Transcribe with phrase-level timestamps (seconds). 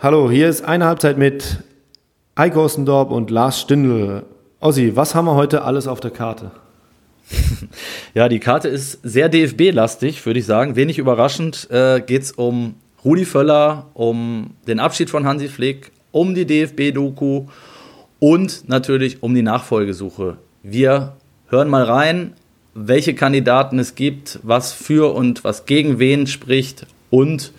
[0.00, 1.58] Hallo, hier ist eine Halbzeit mit
[2.38, 4.22] Heiko Ostendorp und Lars Stindl.
[4.60, 6.52] Ossi, was haben wir heute alles auf der Karte?
[8.14, 10.76] ja, die Karte ist sehr DFB-lastig, würde ich sagen.
[10.76, 16.32] Wenig überraschend äh, geht es um Rudi Völler, um den Abschied von Hansi Flick, um
[16.32, 17.46] die DFB-Doku
[18.20, 20.36] und natürlich um die Nachfolgesuche.
[20.62, 21.16] Wir
[21.48, 22.34] hören mal rein,
[22.72, 27.52] welche Kandidaten es gibt, was für und was gegen wen spricht und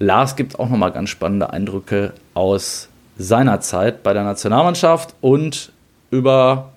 [0.00, 2.88] Lars gibt auch nochmal ganz spannende Eindrücke aus
[3.18, 5.72] seiner Zeit bei der Nationalmannschaft und
[6.10, 6.72] über,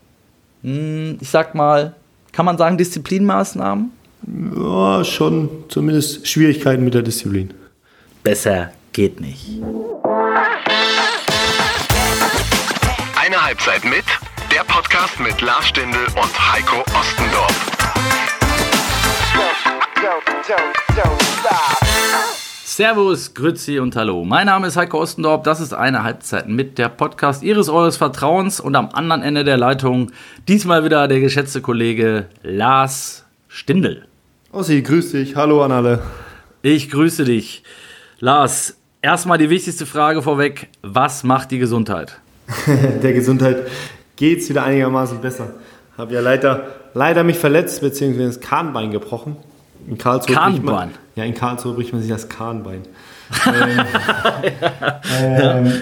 [0.61, 1.95] hm, ich sag mal,
[2.33, 3.91] kann man sagen, Disziplinmaßnahmen?
[4.57, 7.53] Ja, schon zumindest Schwierigkeiten mit der Disziplin.
[8.23, 9.61] Besser geht nicht.
[13.21, 14.03] Eine Halbzeit mit,
[14.53, 17.71] der Podcast mit Lars Stindl und Heiko Ostendorf.
[20.03, 24.23] Don't, don't, don't, Servus, Grüezi und Hallo.
[24.23, 25.43] Mein Name ist Heiko Ostendorp.
[25.43, 29.57] Das ist eine Halbzeit mit der Podcast Ihres Eures Vertrauens und am anderen Ende der
[29.57, 30.11] Leitung
[30.47, 34.05] diesmal wieder der geschätzte Kollege Lars Stindl.
[34.53, 35.35] Ossi, grüß dich.
[35.35, 35.99] Hallo an alle.
[36.61, 37.63] Ich grüße dich.
[38.19, 40.69] Lars, erstmal die wichtigste Frage vorweg.
[40.81, 42.17] Was macht die Gesundheit?
[43.03, 43.67] der Gesundheit
[44.15, 45.53] geht es wieder einigermaßen besser.
[45.97, 49.35] Habe ja leider, leider mich verletzt, beziehungsweise das Kahnbein gebrochen.
[49.87, 50.91] In Karlsruhe Kahnbein?
[51.15, 52.81] Ja, in Karlsruhe bricht man sich das Kahnbein.
[53.47, 53.79] ähm,
[55.21, 55.73] ähm,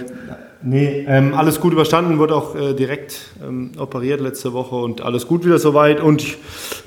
[0.62, 5.28] nee, ähm, alles gut überstanden, wurde auch äh, direkt ähm, operiert letzte Woche und alles
[5.28, 6.00] gut wieder soweit.
[6.00, 6.38] Und ich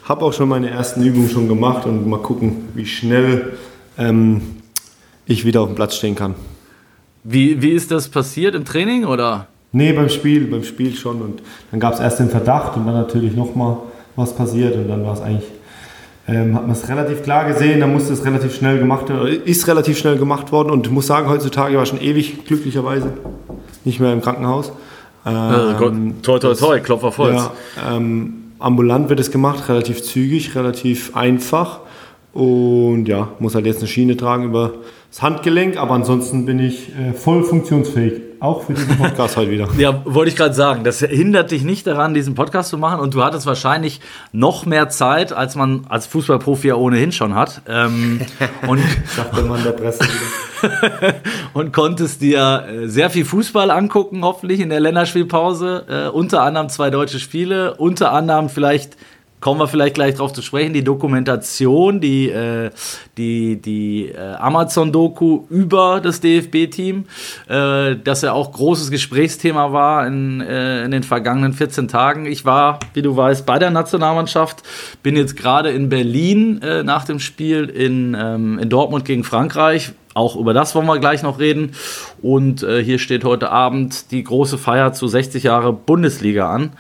[0.05, 3.55] habe auch schon meine ersten Übungen schon gemacht und mal gucken, wie schnell
[3.99, 4.43] ähm,
[5.27, 6.35] ich wieder auf dem Platz stehen kann.
[7.23, 9.49] Wie, wie ist das passiert im Training oder?
[9.73, 11.23] Nee, beim Spiel, beim Spiel schon.
[11.23, 13.79] Und dann gab es erst den Verdacht und dann natürlich nochmal
[14.15, 15.51] was passiert und dann war es eigentlich
[16.27, 19.67] ähm, hat man es relativ klar gesehen, dann musste es relativ schnell gemacht werden, ist
[19.69, 23.13] relativ schnell gemacht worden und ich muss sagen, heutzutage war schon ewig, glücklicherweise,
[23.85, 24.73] nicht mehr im Krankenhaus.
[25.27, 27.35] Ähm, toi, toi, toi, Klopfer voll.
[27.35, 27.53] Ja,
[27.91, 31.81] ähm, ambulant wird es gemacht, relativ zügig, relativ einfach
[32.33, 34.73] und ja, muss halt jetzt eine Schiene tragen über
[35.11, 38.15] das Handgelenk, aber ansonsten bin ich äh, voll funktionsfähig.
[38.45, 39.69] Auch für diesen Podcast heute wieder.
[39.79, 40.85] Ja, wollte ich gerade sagen.
[40.85, 43.01] Das hindert dich nicht daran, diesen Podcast zu machen.
[43.01, 47.63] Und du hattest wahrscheinlich noch mehr Zeit, als man als Fußballprofi ja ohnehin schon hat.
[47.67, 48.21] Ähm,
[48.67, 48.83] und
[49.17, 51.15] Sagt man der Presse wieder.
[51.55, 55.87] und konntest dir äh, sehr viel Fußball angucken, hoffentlich in der Länderspielpause.
[55.89, 58.99] Äh, unter anderem zwei deutsche Spiele, unter anderem vielleicht
[59.45, 62.71] kommen wir vielleicht gleich drauf zu sprechen, die Dokumentation, die, äh,
[63.19, 67.05] die, die äh, Amazon-Doku über das DFB-Team,
[67.49, 72.25] äh, das ja auch großes Gesprächsthema war in, äh, in den vergangenen 14 Tagen.
[72.25, 74.63] Ich war, wie du weißt, bei der Nationalmannschaft,
[75.03, 79.93] bin jetzt gerade in Berlin äh, nach dem Spiel in, ähm, in Dortmund gegen Frankreich,
[80.15, 81.73] auch über das wollen wir gleich noch reden.
[82.23, 86.71] Und äh, hier steht heute Abend die große Feier zu 60 Jahre Bundesliga an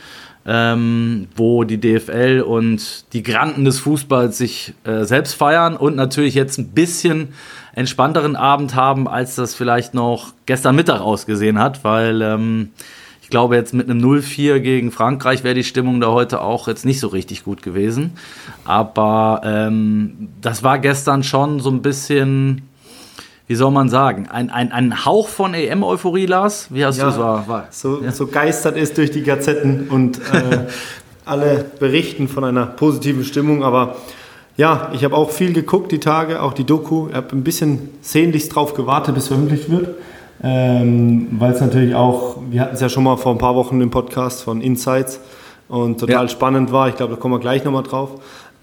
[0.47, 6.34] ähm, wo die DFL und die Granden des Fußballs sich äh, selbst feiern und natürlich
[6.34, 7.28] jetzt ein bisschen
[7.75, 12.71] entspannteren Abend haben, als das vielleicht noch gestern Mittag ausgesehen hat, weil ähm,
[13.22, 16.84] ich glaube, jetzt mit einem 0-4 gegen Frankreich wäre die Stimmung da heute auch jetzt
[16.84, 18.12] nicht so richtig gut gewesen.
[18.66, 22.69] Aber ähm, das war gestern schon so ein bisschen
[23.47, 26.69] wie soll man sagen, ein, ein, ein Hauch von EM-Euphorie, Lars?
[26.71, 27.69] Wie hast ja, du es war, war?
[27.71, 28.10] So, ja.
[28.10, 30.66] so geistert ist durch die Gazetten und äh,
[31.25, 33.97] alle berichten von einer positiven Stimmung, aber
[34.56, 37.09] ja, ich habe auch viel geguckt die Tage, auch die Doku.
[37.09, 39.97] Ich habe ein bisschen sehnlichst drauf gewartet, bis veröffentlicht wird.
[40.43, 43.81] Ähm, Weil es natürlich auch, wir hatten es ja schon mal vor ein paar Wochen
[43.81, 45.19] im Podcast von Insights
[45.69, 46.28] und total ja.
[46.28, 46.88] spannend war.
[46.88, 48.11] Ich glaube, da kommen wir gleich nochmal drauf.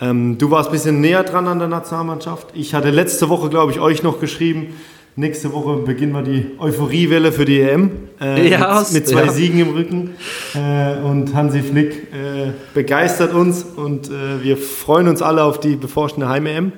[0.02, 2.48] Ähm, du warst ein bisschen näher dran an der Nationalmannschaft.
[2.56, 4.74] Ich hatte letzte Woche, glaube ich, euch noch geschrieben,
[5.16, 7.92] nächste Woche beginnen wir die Euphoriewelle für die EM.
[8.20, 9.32] Äh, ja, mit, mit, zwei ja.
[9.32, 10.16] Siegen im Rücken.
[10.56, 15.76] Äh, und Hansi Flick äh, begeistert uns und äh, wir freuen uns alle auf die
[15.76, 16.72] bevorstehende Heim-EM.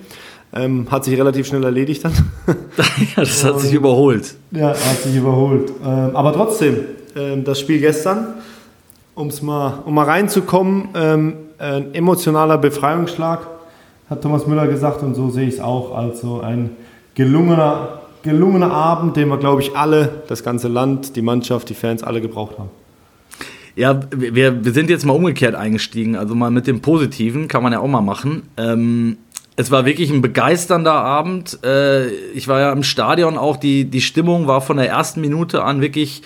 [0.55, 2.13] Ähm, hat sich relativ schnell erledigt dann.
[2.47, 2.55] ja,
[3.16, 4.35] das hat und, sich überholt.
[4.51, 5.72] Ja, hat sich überholt.
[5.84, 6.79] Ähm, aber trotzdem,
[7.16, 8.35] ähm, das Spiel gestern,
[9.16, 13.47] um's mal, um mal reinzukommen, ähm, ein emotionaler Befreiungsschlag,
[14.09, 15.96] hat Thomas Müller gesagt und so sehe ich es auch.
[15.96, 16.72] Also ein
[17.16, 22.03] gelungener, gelungener Abend, den wir, glaube ich, alle, das ganze Land, die Mannschaft, die Fans,
[22.03, 22.70] alle gebraucht haben.
[23.76, 27.73] Ja, wir, wir sind jetzt mal umgekehrt eingestiegen, also mal mit dem Positiven, kann man
[27.73, 28.44] ja auch mal machen.
[28.55, 29.17] Ähm,
[29.55, 31.59] es war wirklich ein begeisternder Abend.
[31.64, 35.64] Äh, ich war ja im Stadion auch, die, die Stimmung war von der ersten Minute
[35.64, 36.22] an wirklich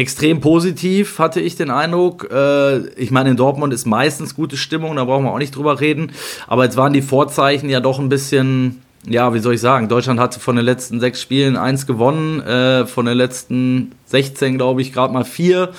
[0.00, 2.28] extrem positiv, hatte ich den Eindruck.
[2.32, 5.78] Äh, ich meine, in Dortmund ist meistens gute Stimmung, da brauchen wir auch nicht drüber
[5.78, 6.12] reden.
[6.46, 10.20] Aber jetzt waren die Vorzeichen ja doch ein bisschen ja, wie soll ich sagen, Deutschland
[10.20, 14.92] hatte von den letzten sechs Spielen eins gewonnen, äh, von den letzten 16, glaube ich,
[14.92, 15.70] gerade mal vier.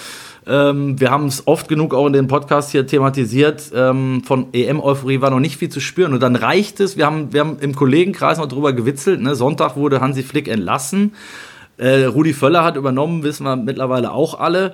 [0.47, 3.71] Ähm, wir haben es oft genug auch in dem Podcast hier thematisiert.
[3.75, 6.13] Ähm, von EM-Euphorie war noch nicht viel zu spüren.
[6.13, 6.97] Und dann reicht es.
[6.97, 9.21] Wir haben, wir haben im Kollegenkreis noch drüber gewitzelt.
[9.21, 9.35] Ne?
[9.35, 11.13] Sonntag wurde Hansi Flick entlassen.
[11.77, 14.73] Äh, Rudi Völler hat übernommen, wissen wir mittlerweile auch alle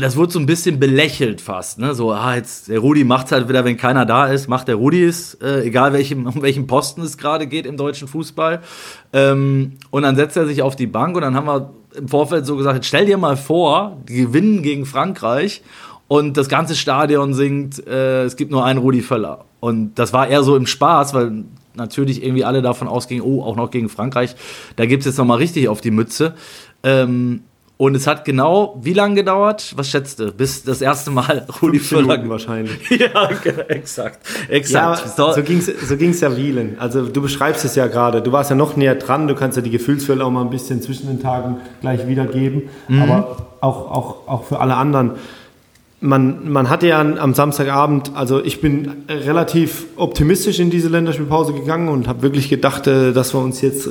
[0.00, 1.78] das wurde so ein bisschen belächelt fast.
[1.78, 1.94] Ne?
[1.94, 5.04] So, ah, jetzt der Rudi macht halt wieder, wenn keiner da ist, macht der Rudi
[5.04, 8.60] es, äh, egal welchem, um welchen Posten es gerade geht im deutschen Fußball.
[9.12, 12.46] Ähm, und dann setzt er sich auf die Bank und dann haben wir im Vorfeld
[12.46, 15.62] so gesagt, stell dir mal vor, die gewinnen gegen Frankreich
[16.08, 19.44] und das ganze Stadion singt, äh, es gibt nur einen Rudi Völler.
[19.60, 21.44] Und das war eher so im Spaß, weil
[21.74, 24.34] natürlich irgendwie alle davon ausgingen, oh, auch noch gegen Frankreich,
[24.76, 26.34] da gibt es jetzt nochmal richtig auf die Mütze.
[26.82, 27.42] Ähm,
[27.76, 29.72] und es hat genau wie lange gedauert?
[29.76, 30.32] Was schätzt du?
[30.32, 32.28] Bis das erste Mal Rudi Völler.
[32.28, 32.90] wahrscheinlich.
[32.90, 33.30] ja,
[33.68, 34.18] exakt.
[34.48, 35.16] exakt.
[35.16, 36.76] Ja, so ging es so ging's ja vielen.
[36.80, 38.20] Also du beschreibst es ja gerade.
[38.20, 39.28] Du warst ja noch näher dran.
[39.28, 42.62] Du kannst ja die Gefühlswelle auch mal ein bisschen zwischen den Tagen gleich wiedergeben.
[42.88, 43.02] Mhm.
[43.02, 45.12] Aber auch, auch, auch für alle anderen
[46.00, 51.88] man, man hatte ja am Samstagabend, also ich bin relativ optimistisch in diese Länderspielpause gegangen
[51.88, 53.90] und habe wirklich gedacht, äh, dass wir uns jetzt äh,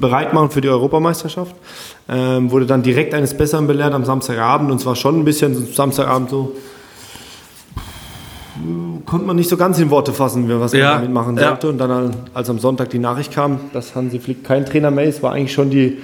[0.00, 1.54] bereit machen für die Europameisterschaft.
[2.08, 6.30] Ähm, wurde dann direkt eines Besseren belehrt am Samstagabend und zwar schon ein bisschen Samstagabend
[6.30, 6.54] so,
[9.04, 11.66] konnte man nicht so ganz in Worte fassen, was man ja, damit machen sollte.
[11.66, 11.72] Ja.
[11.72, 15.22] Und dann, als am Sonntag die Nachricht kam, dass Hansi Flick kein Trainer mehr ist,
[15.22, 15.98] war eigentlich schon die,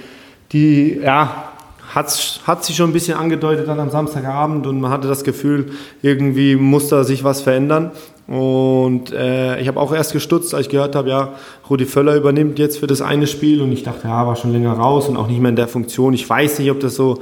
[0.51, 1.50] die ja,
[1.93, 5.71] hat, hat sich schon ein bisschen angedeutet dann am Samstagabend und man hatte das Gefühl,
[6.01, 7.91] irgendwie muss da sich was verändern.
[8.27, 11.33] Und äh, ich habe auch erst gestutzt, als ich gehört habe, ja,
[11.69, 14.73] Rudi Völler übernimmt jetzt für das eine Spiel und ich dachte, ja, war schon länger
[14.73, 16.13] raus und auch nicht mehr in der Funktion.
[16.13, 17.21] Ich weiß nicht, ob das so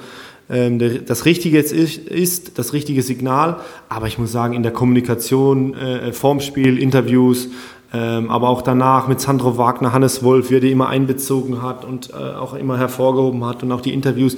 [0.49, 3.57] ähm, das Richtige jetzt ist, das richtige Signal,
[3.87, 7.49] aber ich muss sagen, in der Kommunikation, äh, vorm Spiel, Interviews,
[7.91, 11.85] ähm, aber auch danach mit Sandro Wagner, Hannes Wolf, wie er die immer einbezogen hat
[11.85, 14.37] und äh, auch immer hervorgehoben hat und auch die Interviews.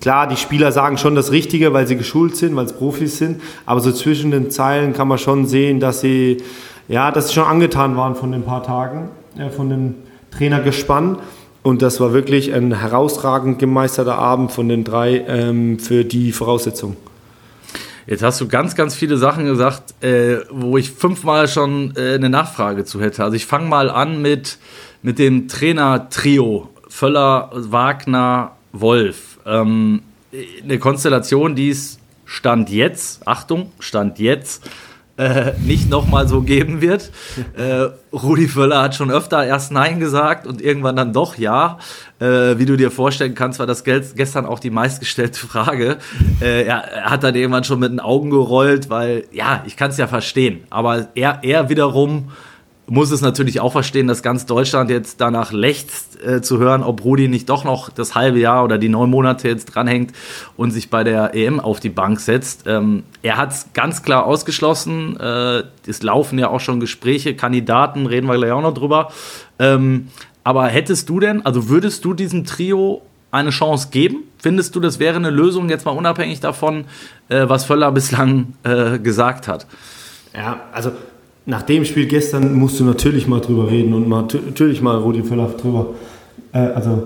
[0.00, 3.40] Klar, die Spieler sagen schon das Richtige, weil sie geschult sind, weil es Profis sind,
[3.66, 6.38] aber so zwischen den Zeilen kann man schon sehen, dass sie,
[6.88, 9.94] ja, dass sie schon angetan waren von den paar Tagen, äh, von dem
[10.30, 11.18] Trainergespann.
[11.62, 16.96] Und das war wirklich ein herausragend gemeisterter Abend von den drei ähm, für die Voraussetzungen.
[18.06, 22.30] Jetzt hast du ganz, ganz viele Sachen gesagt, äh, wo ich fünfmal schon äh, eine
[22.30, 23.24] Nachfrage zu hätte.
[23.24, 24.58] Also ich fange mal an mit,
[25.02, 26.70] mit dem Trainer-Trio.
[26.88, 29.38] Völler, Wagner, Wolf.
[29.46, 30.02] Ähm,
[30.62, 34.62] eine Konstellation, die es Stand jetzt, Achtung, Stand jetzt,
[35.20, 37.10] äh, nicht nochmal so geben wird.
[37.54, 41.78] Äh, Rudi Völler hat schon öfter erst Nein gesagt und irgendwann dann doch Ja.
[42.18, 45.98] Äh, wie du dir vorstellen kannst, war das gestern auch die meistgestellte Frage.
[46.40, 49.96] Äh, er, hat dann irgendwann schon mit den Augen gerollt, weil, ja, ich kann es
[49.96, 50.64] ja verstehen.
[50.70, 52.30] Aber er, er wiederum
[52.90, 57.04] muss es natürlich auch verstehen, dass ganz Deutschland jetzt danach lechzt äh, zu hören, ob
[57.04, 60.12] Rudi nicht doch noch das halbe Jahr oder die neun Monate jetzt dranhängt
[60.56, 62.64] und sich bei der EM auf die Bank setzt.
[62.66, 65.16] Ähm, er hat es ganz klar ausgeschlossen.
[65.20, 69.12] Äh, es laufen ja auch schon Gespräche, Kandidaten, reden wir gleich auch noch drüber.
[69.60, 70.08] Ähm,
[70.42, 74.24] aber hättest du denn, also würdest du diesem Trio eine Chance geben?
[74.38, 76.86] Findest du, das wäre eine Lösung, jetzt mal unabhängig davon,
[77.28, 79.68] äh, was Völler bislang äh, gesagt hat?
[80.34, 80.90] Ja, also
[81.46, 85.22] nach dem Spiel gestern musst du natürlich mal drüber reden und mal, natürlich mal Rudi
[85.22, 85.94] Völler drüber,
[86.52, 87.04] äh, also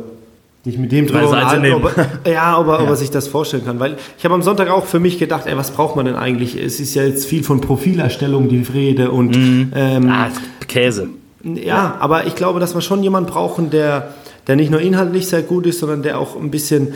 [0.64, 1.94] dich mit dem drüber unterhalten, ob,
[2.26, 2.82] ja, ob er, ja.
[2.82, 3.80] ob er sich das vorstellen kann.
[3.80, 6.56] Weil ich habe am Sonntag auch für mich gedacht, ey, was braucht man denn eigentlich?
[6.56, 9.72] Es ist ja jetzt viel von Profilerstellung die Rede und mhm.
[9.74, 10.28] ähm, ah,
[10.66, 11.08] Käse.
[11.42, 14.14] Ja, aber ich glaube, dass wir schon jemanden brauchen, der,
[14.46, 16.94] der nicht nur inhaltlich sehr gut ist, sondern der auch ein bisschen,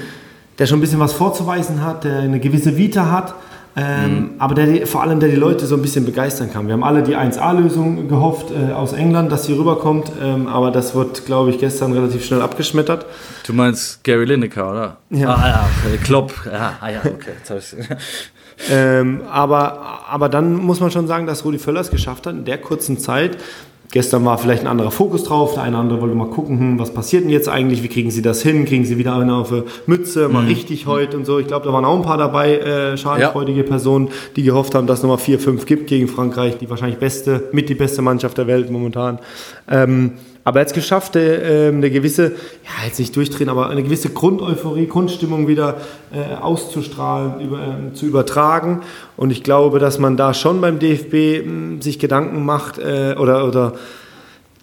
[0.59, 3.35] der schon ein bisschen was vorzuweisen hat, der eine gewisse Vita hat
[3.79, 4.31] ähm, mhm.
[4.39, 6.67] Aber der, vor allem, der die Leute so ein bisschen begeistern kann.
[6.67, 10.97] Wir haben alle die 1A-Lösung gehofft äh, aus England, dass sie rüberkommt, ähm, aber das
[10.97, 13.07] wird, glaube ich, gestern relativ schnell abgeschmettert.
[13.47, 14.97] Du meinst Gary Lineker, oder?
[15.11, 15.35] Ja.
[15.35, 15.69] Ah, ja,
[16.03, 16.33] Klopp.
[16.47, 17.35] Ja, ah, ja, okay.
[18.71, 22.45] ähm, aber, aber dann muss man schon sagen, dass Rudi Völler es geschafft hat, in
[22.45, 23.37] der kurzen Zeit
[23.91, 26.79] Gestern war vielleicht ein anderer Fokus drauf, der eine oder andere wollte mal gucken, hm,
[26.79, 29.51] was passiert denn jetzt eigentlich, wie kriegen sie das hin, kriegen sie wieder eine auf
[29.51, 30.49] eine Mütze, mal mhm.
[30.49, 31.39] richtig heute und so.
[31.39, 33.67] Ich glaube, da waren auch ein paar dabei, äh, schadenfreudige ja.
[33.67, 37.71] Personen, die gehofft haben, dass es nochmal 4-5 gibt gegen Frankreich, die wahrscheinlich beste, mit
[37.71, 39.21] die beste Mannschaft der Welt momentan.
[39.71, 40.13] Ähm,
[40.49, 42.33] aber er es geschafft, äh, eine gewisse,
[42.65, 45.77] ja, jetzt nicht durchdrehen, aber eine gewisse Grundeuphorie, Grundstimmung wieder
[46.11, 48.81] äh, auszustrahlen, über, äh, zu übertragen.
[49.19, 53.47] Und ich glaube, dass man da schon beim DFB hm, sich Gedanken macht äh, oder,
[53.47, 53.75] oder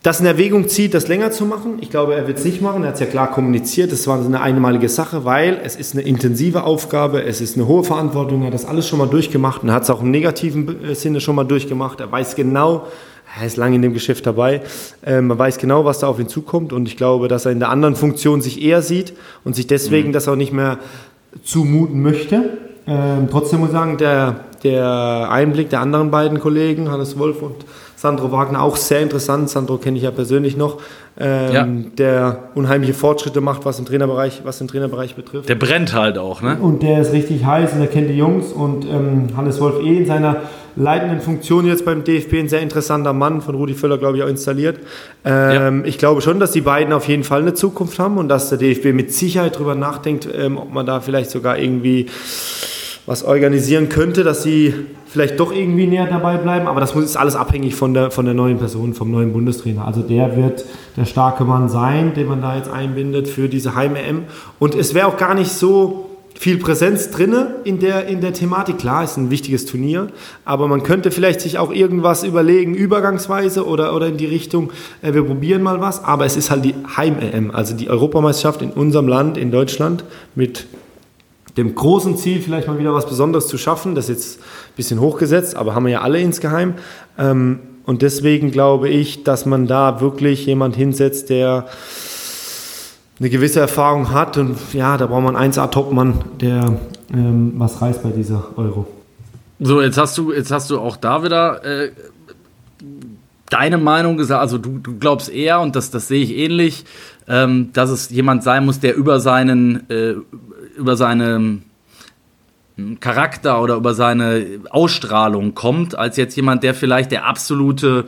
[0.01, 1.77] das in Erwägung zieht, das länger zu machen.
[1.81, 2.81] Ich glaube, er wird es nicht machen.
[2.81, 3.91] Er hat es ja klar kommuniziert.
[3.91, 7.83] Das war eine einmalige Sache, weil es ist eine intensive Aufgabe, es ist eine hohe
[7.83, 8.41] Verantwortung.
[8.41, 11.35] Er hat das alles schon mal durchgemacht und hat es auch im negativen Sinne schon
[11.35, 11.99] mal durchgemacht.
[11.99, 12.87] Er weiß genau,
[13.39, 14.61] er ist lange in dem Geschäft dabei.
[15.05, 17.59] Ähm, man weiß genau, was da auf ihn zukommt und ich glaube, dass er in
[17.59, 19.13] der anderen Funktion sich eher sieht
[19.43, 20.13] und sich deswegen mhm.
[20.13, 20.77] das auch nicht mehr
[21.43, 22.57] zumuten möchte.
[22.87, 27.65] Ähm, trotzdem muss ich sagen, der, der Einblick der anderen beiden Kollegen, Hannes Wolf und
[27.95, 29.49] Sandro Wagner, auch sehr interessant.
[29.49, 30.79] Sandro kenne ich ja persönlich noch,
[31.19, 31.67] ähm, ja.
[31.97, 35.49] der unheimliche Fortschritte macht, was, im Trainerbereich, was den Trainerbereich betrifft.
[35.49, 36.57] Der brennt halt auch, ne?
[36.61, 39.97] Und der ist richtig heiß und der kennt die Jungs und ähm, Hannes Wolf eh
[39.97, 40.37] in seiner
[40.75, 44.27] leitenden Funktion jetzt beim DFB ein sehr interessanter Mann, von Rudi Völler, glaube ich, auch
[44.27, 44.79] installiert.
[45.23, 45.85] Ähm, ja.
[45.85, 48.57] Ich glaube schon, dass die beiden auf jeden Fall eine Zukunft haben und dass der
[48.57, 52.07] DFB mit Sicherheit darüber nachdenkt, ähm, ob man da vielleicht sogar irgendwie
[53.05, 54.73] was organisieren könnte, dass sie
[55.05, 56.67] vielleicht doch irgendwie näher dabei bleiben.
[56.67, 59.85] Aber das ist alles abhängig von der, von der neuen Person, vom neuen Bundestrainer.
[59.85, 60.65] Also der wird
[60.97, 64.23] der starke Mann sein, den man da jetzt einbindet für diese Heim-EM.
[64.59, 66.04] Und es wäre auch gar nicht so
[66.37, 68.77] viel Präsenz drinne in der, in der Thematik.
[68.77, 70.07] Klar, ist ein wichtiges Turnier,
[70.43, 75.13] aber man könnte vielleicht sich auch irgendwas überlegen, übergangsweise oder, oder in die Richtung, äh,
[75.13, 76.03] wir probieren mal was.
[76.03, 80.03] Aber es ist halt die Heim-EM, also die Europameisterschaft in unserem Land, in Deutschland,
[80.35, 80.67] mit
[81.57, 83.95] dem großen Ziel, vielleicht mal wieder was Besonderes zu schaffen.
[83.95, 86.75] Das ist jetzt ein bisschen hochgesetzt, aber haben wir ja alle insgeheim.
[87.17, 91.67] Ähm, und deswegen glaube ich, dass man da wirklich jemand hinsetzt, der
[93.19, 94.37] eine gewisse Erfahrung hat.
[94.37, 96.77] Und ja, da braucht man 1A-Topmann, der
[97.13, 98.87] ähm, was reißt bei dieser Euro.
[99.59, 101.91] So, jetzt hast du, jetzt hast du auch da wieder äh,
[103.49, 104.41] deine Meinung gesagt.
[104.41, 106.85] Also du, du glaubst eher, und das, das sehe ich ähnlich,
[107.27, 110.15] ähm, dass es jemand sein muss, der über seinen, äh,
[110.77, 111.61] über seine
[112.75, 118.05] hm, Charakter oder über seine Ausstrahlung kommt, als jetzt jemand, der vielleicht der absolute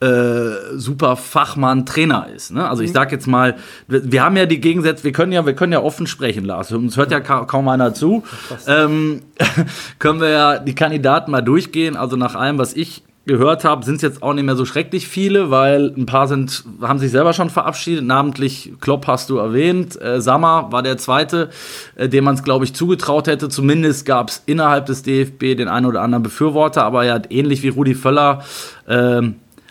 [0.00, 2.52] äh, super Fachmann Trainer ist.
[2.52, 2.68] Ne?
[2.68, 2.94] Also ich mhm.
[2.94, 3.56] sag jetzt mal,
[3.88, 6.70] wir, wir, haben ja die Gegensätze, wir können ja, wir können ja offen sprechen, Lars.
[6.70, 8.22] Uns hört ja ka kaum einer zu.
[8.66, 9.22] Ähm,
[9.98, 11.96] können wir ja die Kandidaten mal durchgehen.
[11.96, 15.06] Also nach allem, was ich gehört habe, sind es jetzt auch nicht mehr so schrecklich
[15.06, 18.04] viele, weil ein paar sind, haben sich selber schon verabschiedet.
[18.04, 20.00] Namentlich Klopp hast du erwähnt.
[20.00, 21.50] Äh, Sammer war der zweite,
[21.94, 23.48] äh, dem man es, glaube ich, zugetraut hätte.
[23.48, 27.62] Zumindest gab es innerhalb des DFB den einen oder anderen Befürworter, aber er hat ähnlich
[27.62, 28.42] wie Rudi Völler
[28.86, 29.22] äh,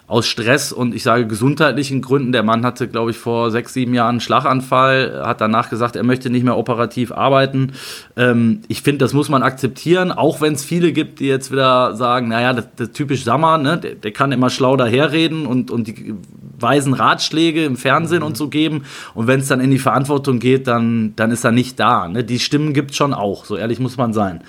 [0.07, 2.31] aus Stress und ich sage gesundheitlichen Gründen.
[2.31, 6.03] Der Mann hatte, glaube ich, vor sechs, sieben Jahren einen Schlaganfall, hat danach gesagt, er
[6.03, 7.73] möchte nicht mehr operativ arbeiten.
[8.15, 11.93] Ähm, ich finde, das muss man akzeptieren, auch wenn es viele gibt, die jetzt wieder
[11.97, 13.77] sagen, naja, das, das typisch Sammer, ne?
[13.77, 16.15] der, der kann immer schlau daherreden und, und die
[16.57, 18.27] weisen Ratschläge im Fernsehen mhm.
[18.27, 18.85] und so geben.
[19.13, 22.07] Und wenn es dann in die Verantwortung geht, dann, dann ist er nicht da.
[22.07, 22.23] Ne?
[22.23, 24.41] Die Stimmen gibt es schon auch, so ehrlich muss man sein.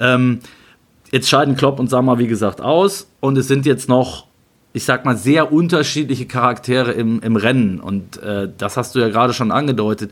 [0.00, 0.40] Ähm,
[1.12, 4.26] jetzt scheiden Klopp und Sammer, wie gesagt, aus und es sind jetzt noch
[4.74, 7.78] ich sag mal, sehr unterschiedliche Charaktere im, im Rennen.
[7.78, 10.10] Und äh, das hast du ja gerade schon angedeutet.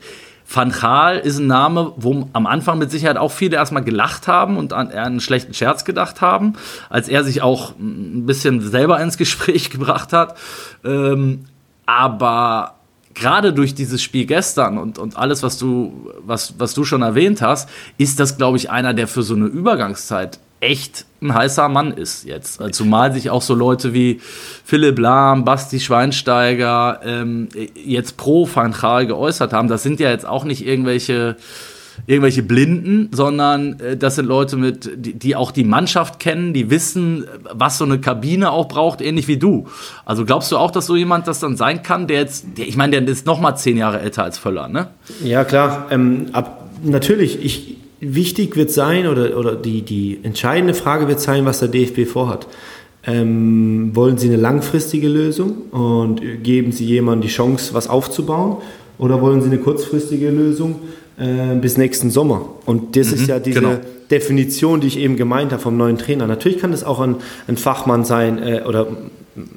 [0.48, 4.56] Van Gaal ist ein Name, wo am Anfang mit Sicherheit auch viele erstmal gelacht haben
[4.56, 6.54] und an einen schlechten Scherz gedacht haben,
[6.90, 10.38] als er sich auch ein bisschen selber ins Gespräch gebracht hat.
[10.84, 11.46] Ähm,
[11.84, 12.76] aber
[13.14, 17.42] gerade durch dieses Spiel gestern und, und alles, was du, was, was du schon erwähnt
[17.42, 21.92] hast, ist das, glaube ich, einer, der für so eine Übergangszeit echt ein heißer Mann
[21.92, 22.60] ist jetzt.
[22.60, 24.20] Also zumal sich auch so Leute wie
[24.64, 29.68] Philipp Lahm, Basti Schweinsteiger ähm, jetzt pro Van Gaal geäußert haben.
[29.68, 31.36] Das sind ja jetzt auch nicht irgendwelche
[32.06, 36.70] irgendwelche Blinden, sondern äh, das sind Leute mit, die, die, auch die Mannschaft kennen, die
[36.70, 39.66] wissen, was so eine Kabine auch braucht, ähnlich wie du.
[40.04, 42.76] Also glaubst du auch, dass so jemand das dann sein kann, der jetzt, der, ich
[42.76, 44.88] meine, der ist noch mal zehn Jahre älter als Völler, ne?
[45.22, 47.44] Ja klar, ähm, ab, natürlich.
[47.44, 52.06] Ich wichtig wird sein oder, oder die, die entscheidende Frage wird sein, was der DFB
[52.06, 52.48] vorhat.
[53.04, 58.58] Ähm, wollen Sie eine langfristige Lösung und geben Sie jemandem die Chance, was aufzubauen?
[58.98, 60.80] Oder wollen Sie eine kurzfristige Lösung
[61.18, 62.44] äh, bis nächsten Sommer?
[62.66, 63.76] Und das mhm, ist ja diese genau.
[64.10, 66.26] Definition, die ich eben gemeint habe vom neuen Trainer.
[66.26, 67.16] Natürlich kann es auch ein,
[67.48, 68.88] ein Fachmann sein äh, oder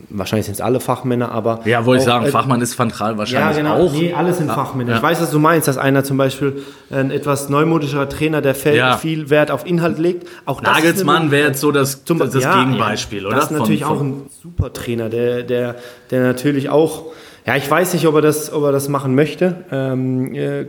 [0.09, 1.59] wahrscheinlich sind es alle Fachmänner, aber.
[1.65, 3.91] Ja, wollte ich sagen, äh, Fachmann ist Van Gaal wahrscheinlich ja, genau, auch.
[3.91, 4.91] Nee, alles sind ja, Fachmänner.
[4.91, 4.97] Ja.
[4.97, 8.97] Ich weiß, was du meinst, dass einer zum Beispiel ein etwas neumodischer Trainer, der ja.
[8.97, 10.27] viel Wert auf Inhalt legt.
[10.45, 13.35] Auch Nagelsmann wäre jetzt so das, zum, das, das Gegenbeispiel, oder?
[13.35, 15.75] Das ist natürlich von, auch ein super Trainer, der, der,
[16.11, 17.05] der natürlich auch.
[17.45, 19.65] Ja, ich weiß nicht, ob er das, ob er das machen möchte.
[19.71, 20.65] Ähm, äh,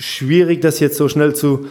[0.00, 1.66] schwierig, das jetzt so schnell zu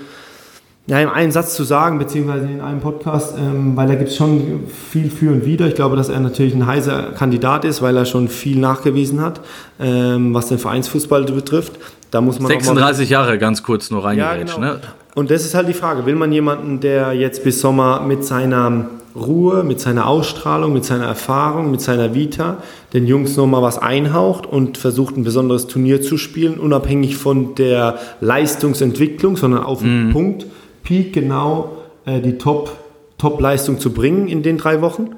[0.90, 4.16] ja, in einem Satz zu sagen, beziehungsweise in einem Podcast, ähm, weil da gibt es
[4.16, 5.68] schon viel für und wider.
[5.68, 9.40] Ich glaube, dass er natürlich ein heißer Kandidat ist, weil er schon viel nachgewiesen hat,
[9.80, 11.74] ähm, was den Vereinsfußball betrifft.
[12.10, 14.58] Da muss man 36 Jahre ganz kurz nur reingerätscht.
[14.58, 14.74] Ja, genau.
[14.74, 14.82] ne?
[15.14, 18.90] Und das ist halt die Frage, will man jemanden, der jetzt bis Sommer mit seiner
[19.16, 22.58] Ruhe, mit seiner Ausstrahlung, mit seiner Erfahrung, mit seiner Vita
[22.94, 28.00] den Jungs nochmal was einhaucht und versucht ein besonderes Turnier zu spielen, unabhängig von der
[28.22, 30.14] Leistungsentwicklung, sondern auf den mm.
[30.14, 30.46] Punkt
[30.90, 32.76] Genau äh, die Top,
[33.18, 35.16] Top-Leistung zu bringen in den drei Wochen?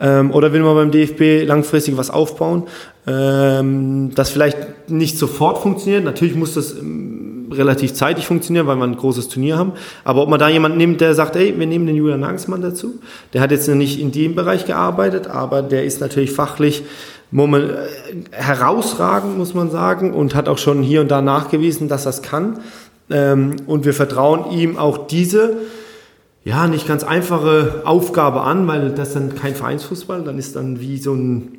[0.00, 2.64] Ähm, oder will man beim DFB langfristig was aufbauen,
[3.06, 6.04] ähm, das vielleicht nicht sofort funktioniert.
[6.04, 9.72] Natürlich muss das ähm, relativ zeitig funktionieren, weil wir ein großes Turnier haben.
[10.02, 13.00] Aber ob man da jemanden nimmt, der sagt, ey, wir nehmen den Julian Nagelsmann dazu.
[13.32, 16.82] Der hat jetzt noch nicht in dem Bereich gearbeitet, aber der ist natürlich fachlich
[17.30, 17.76] moment, äh,
[18.32, 22.58] herausragend, muss man sagen, und hat auch schon hier und da nachgewiesen, dass das kann.
[23.12, 25.56] Ähm, und wir vertrauen ihm auch diese
[26.44, 30.98] ja, nicht ganz einfache Aufgabe an, weil das dann kein Vereinsfußball, dann ist dann wie
[30.98, 31.58] so ein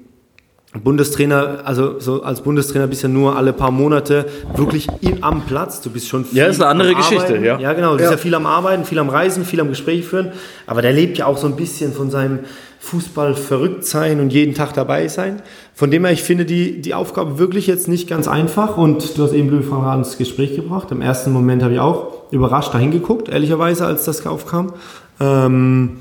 [0.83, 5.45] Bundestrainer, also so als Bundestrainer bist du ja nur alle paar Monate wirklich in, am
[5.45, 5.81] Platz.
[5.81, 7.59] Du bist schon viel Ja, ist eine andere Geschichte, ja.
[7.59, 7.91] Ja, genau.
[7.91, 8.15] Du bist Ja.
[8.15, 10.31] ja viel am Arbeiten, viel am Reisen, viel am Gespräch führen.
[10.65, 12.39] Aber der lebt ja auch so ein bisschen von seinem
[12.83, 15.41] Fußball verrückt sein und jeden Tag dabei sein.
[15.73, 18.77] Von dem her, ich finde die, die Aufgabe wirklich jetzt nicht ganz einfach.
[18.77, 20.91] Und du hast eben Louis van Raal ins Gespräch gebracht.
[20.91, 24.73] Im ersten Moment habe ich auch überrascht dahin geguckt, ehrlicherweise, als das aufkam.
[25.21, 25.91] Ähm,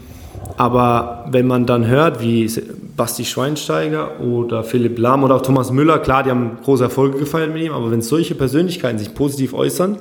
[0.56, 2.50] aber wenn man dann hört, wie
[2.96, 7.52] Basti Schweinsteiger oder Philipp Lahm oder auch Thomas Müller, klar, die haben große Erfolge gefeiert
[7.52, 9.98] mit ihm, aber wenn solche Persönlichkeiten sich positiv äußern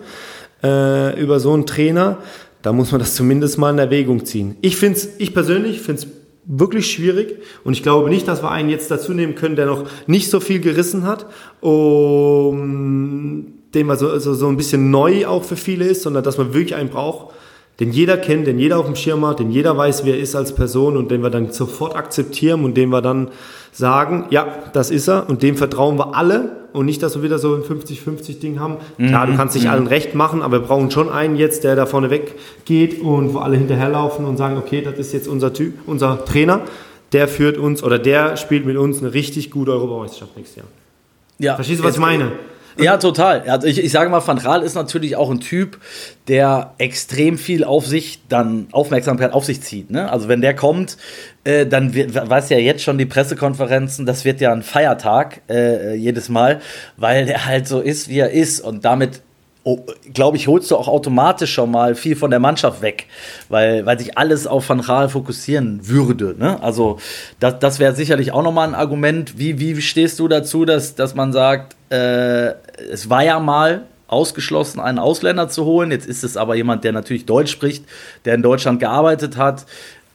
[0.64, 2.18] äh, über so einen Trainer,
[2.64, 4.58] da muss man das zumindest mal in Erwägung ziehen.
[4.62, 6.08] Ich finde es, ich persönlich finde es
[6.46, 7.38] wirklich schwierig.
[7.64, 10.40] Und ich glaube nicht, dass wir einen jetzt dazu nehmen können, der noch nicht so
[10.40, 11.26] viel gerissen hat,
[11.62, 16.38] um den man so, so, so ein bisschen neu auch für viele ist, sondern dass
[16.38, 17.34] man wirklich einen braucht,
[17.80, 20.36] den jeder kennt, den jeder auf dem Schirm hat, den jeder weiß, wer er ist
[20.36, 23.30] als Person und den wir dann sofort akzeptieren und den wir dann
[23.72, 27.40] sagen, ja, das ist er und dem vertrauen wir alle und nicht, dass wir wieder
[27.40, 28.78] so ein 50-50-Ding haben.
[28.98, 31.86] Klar, du kannst nicht allen recht machen, aber wir brauchen schon einen jetzt, der da
[31.86, 36.24] vorne weggeht und wo alle hinterherlaufen und sagen, okay, das ist jetzt unser Typ, unser
[36.26, 36.62] Trainer,
[37.12, 40.68] der führt uns oder der spielt mit uns eine richtig gute Europameisterschaft nächstes Jahr.
[41.40, 41.56] Ja.
[41.56, 42.32] Verstehst du, was ich meine?
[42.78, 43.42] Ja, total.
[43.42, 45.80] Also ich, ich sage mal, Van Raal ist natürlich auch ein Typ,
[46.28, 49.92] der extrem viel auf sich, dann Aufmerksamkeit auf sich zieht.
[49.92, 50.12] Ne?
[50.12, 50.98] Also wenn der kommt,
[51.44, 56.30] äh, dann weiß ja jetzt schon die Pressekonferenzen, das wird ja ein Feiertag äh, jedes
[56.30, 56.62] Mal,
[56.98, 59.22] weil der halt so ist, wie er ist und damit
[59.64, 59.80] oh,
[60.14, 63.06] glaube ich, holst du auch automatisch schon mal viel von der Mannschaft weg,
[63.50, 66.36] weil, weil sich alles auf Van Raal fokussieren würde.
[66.38, 66.62] Ne?
[66.62, 66.98] Also
[67.40, 69.38] das, das wäre sicherlich auch nochmal ein Argument.
[69.38, 72.54] Wie, wie stehst du dazu, dass, dass man sagt, äh,
[72.92, 75.92] es war ja mal ausgeschlossen, einen Ausländer zu holen.
[75.92, 77.86] Jetzt ist es aber jemand, der natürlich Deutsch spricht,
[78.26, 79.66] der in Deutschland gearbeitet hat.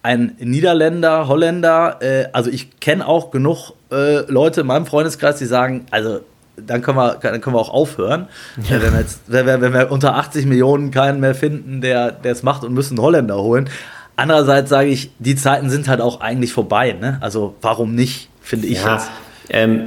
[0.02, 5.46] Ein Niederländer, Holländer, äh, also ich kenne auch genug äh, Leute in meinem Freundeskreis, die
[5.46, 6.20] sagen, also
[6.56, 8.28] dann können wir, dann können wir auch aufhören.
[8.58, 12.16] Äh, Wenn, wir jetzt, wenn, wir, wenn wir unter 80 Millionen keinen mehr finden, der
[12.22, 13.68] es macht und müssen einen Holländer holen.
[14.16, 16.92] Andererseits sage ich, die Zeiten sind halt auch eigentlich vorbei.
[16.98, 17.18] Ne?
[17.20, 19.10] Also warum nicht, finde ich Ja, jetzt.
[19.50, 19.82] ähm,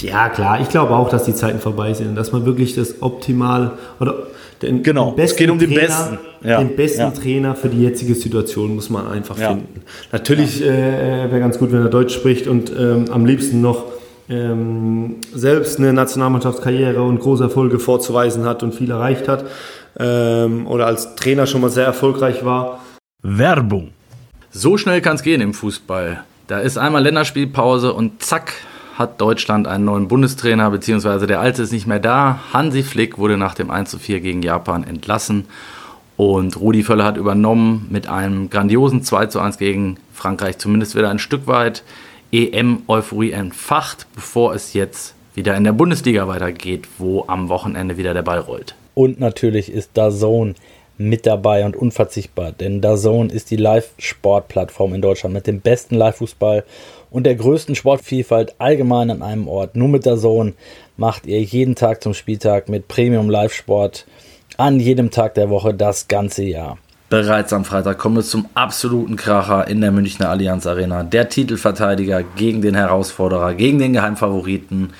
[0.00, 0.60] ja, klar.
[0.60, 4.14] Ich glaube auch, dass die Zeiten vorbei sind und dass man wirklich das optimal oder
[4.62, 6.18] den, Genau, den es geht um den Trainer, Besten.
[6.44, 7.10] Ja, Den besten ja.
[7.10, 9.48] Trainer für die jetzige Situation muss man einfach Ja.
[9.48, 9.82] finden.
[10.12, 10.68] Natürlich äh,
[11.28, 13.84] wäre ganz gut, wenn er Deutsch spricht und ähm, am liebsten noch
[14.28, 19.44] ähm, selbst eine Nationalmannschaftskarriere und große Erfolge vorzuweisen hat und viel erreicht hat
[19.98, 22.80] ähm, oder als Trainer schon mal sehr erfolgreich war.
[23.22, 23.90] Werbung.
[24.50, 26.24] So schnell kann es gehen im Fußball.
[26.46, 28.54] Da ist einmal Länderspielpause und zack
[28.96, 32.40] hat Deutschland einen neuen Bundestrainer, beziehungsweise der alte ist nicht mehr da.
[32.52, 35.44] Hansi Flick wurde nach dem 1 zu 4 gegen Japan entlassen
[36.16, 41.10] und Rudi Völler hat übernommen mit einem grandiosen 2 zu 1 gegen Frankreich, zumindest wieder
[41.10, 41.82] ein Stück weit
[42.36, 48.22] EM-Euphorie entfacht, bevor es jetzt wieder in der Bundesliga weitergeht, wo am Wochenende wieder der
[48.22, 48.74] Ball rollt.
[48.94, 50.54] Und natürlich ist DAZN
[50.98, 56.64] mit dabei und unverzichtbar, denn DAZN ist die Live-Sport-Plattform in Deutschland mit dem besten Live-Fußball
[57.10, 59.74] und der größten Sportvielfalt allgemein an einem Ort.
[59.74, 60.54] Nur mit DAZN
[60.98, 64.06] macht ihr jeden Tag zum Spieltag mit Premium Live-Sport
[64.58, 66.76] an jedem Tag der Woche das ganze Jahr.
[67.08, 71.04] Bereits am Freitag kommen wir zum absoluten Kracher in der Münchner Allianz Arena.
[71.04, 74.90] Der Titelverteidiger gegen den Herausforderer, gegen den Geheimfavoriten.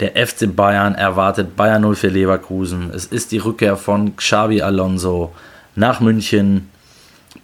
[0.00, 2.90] Der FC Bayern erwartet Bayern 0 für Leverkusen.
[2.92, 5.32] Es ist die Rückkehr von Xabi Alonso
[5.76, 6.68] nach München.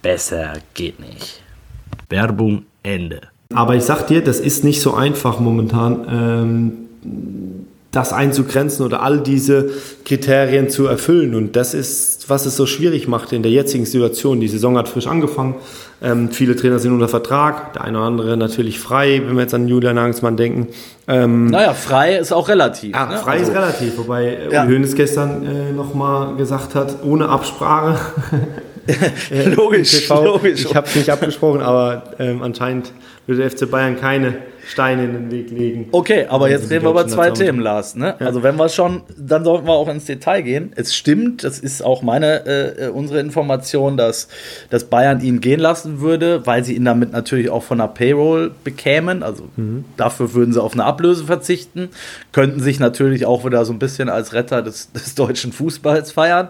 [0.03, 1.41] Besser geht nicht.
[2.09, 3.21] Werbung Ende.
[3.55, 9.21] Aber ich sag dir, das ist nicht so einfach momentan, ähm, das einzugrenzen oder all
[9.21, 9.71] diese
[10.05, 11.35] Kriterien zu erfüllen.
[11.35, 14.41] Und das ist, was es so schwierig macht in der jetzigen Situation.
[14.41, 15.55] Die Saison hat frisch angefangen.
[16.03, 19.55] Ähm, viele Trainer sind unter Vertrag, der eine oder andere natürlich frei, wenn wir jetzt
[19.55, 20.69] an Julian Nagelsmann denken.
[21.09, 22.95] Ähm, Naja, frei ist auch relativ.
[22.95, 23.17] ja, ne?
[23.19, 24.65] frei Also, ist relativ, wobei äh, Ja.
[24.65, 27.99] Uli Hoeneß gestern äh, nochmal gesagt hat, ohne Absprache
[29.31, 30.25] äh, logisch, TV.
[30.25, 30.67] logisch.
[30.67, 32.93] Ich habe es nicht abgesprochen, aber ähm, anscheinend
[33.29, 34.37] würde der FC Bayern keine
[34.67, 35.89] Steine in den Weg legen.
[35.93, 37.95] Okay, aber jetzt reden wir über zwei Themen, Lars.
[37.95, 38.19] Ne?
[38.21, 40.73] Also wenn wir schon, dann sollten wir auch ins Detail gehen.
[40.77, 44.29] Es stimmt, das ist auch meine, äh, unsere Information, dass,
[44.71, 48.51] dass Bayern ihn gehen lassen würde, weil sie ihn damit natürlich auch von der Payroll
[48.65, 49.23] bekämen.
[49.23, 49.45] Also
[49.99, 51.91] dafür würden sie auf eine Ablöse verzichten,
[52.33, 56.49] könnten sich natürlich auch wieder so ein bisschen als Retter des, des deutschen Fußballs feiern.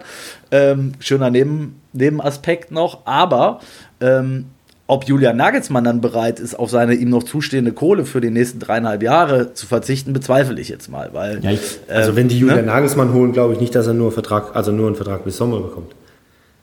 [0.51, 3.59] Ähm, schöner Neben, Nebenaspekt noch, aber
[3.99, 4.45] ähm,
[4.89, 8.57] ob Julian Nagelsmann dann bereit ist, auf seine ihm noch zustehende Kohle für die nächsten
[8.57, 11.11] dreieinhalb Jahre zu verzichten, bezweifle ich jetzt mal.
[11.13, 12.71] Weil, Ja, ich, also ähm, wenn die Julian ne?
[12.71, 15.59] Nagelsmann holen, glaube ich nicht, dass er nur Vertrag, also nur einen Vertrag bis Sommer
[15.59, 15.93] bekommt.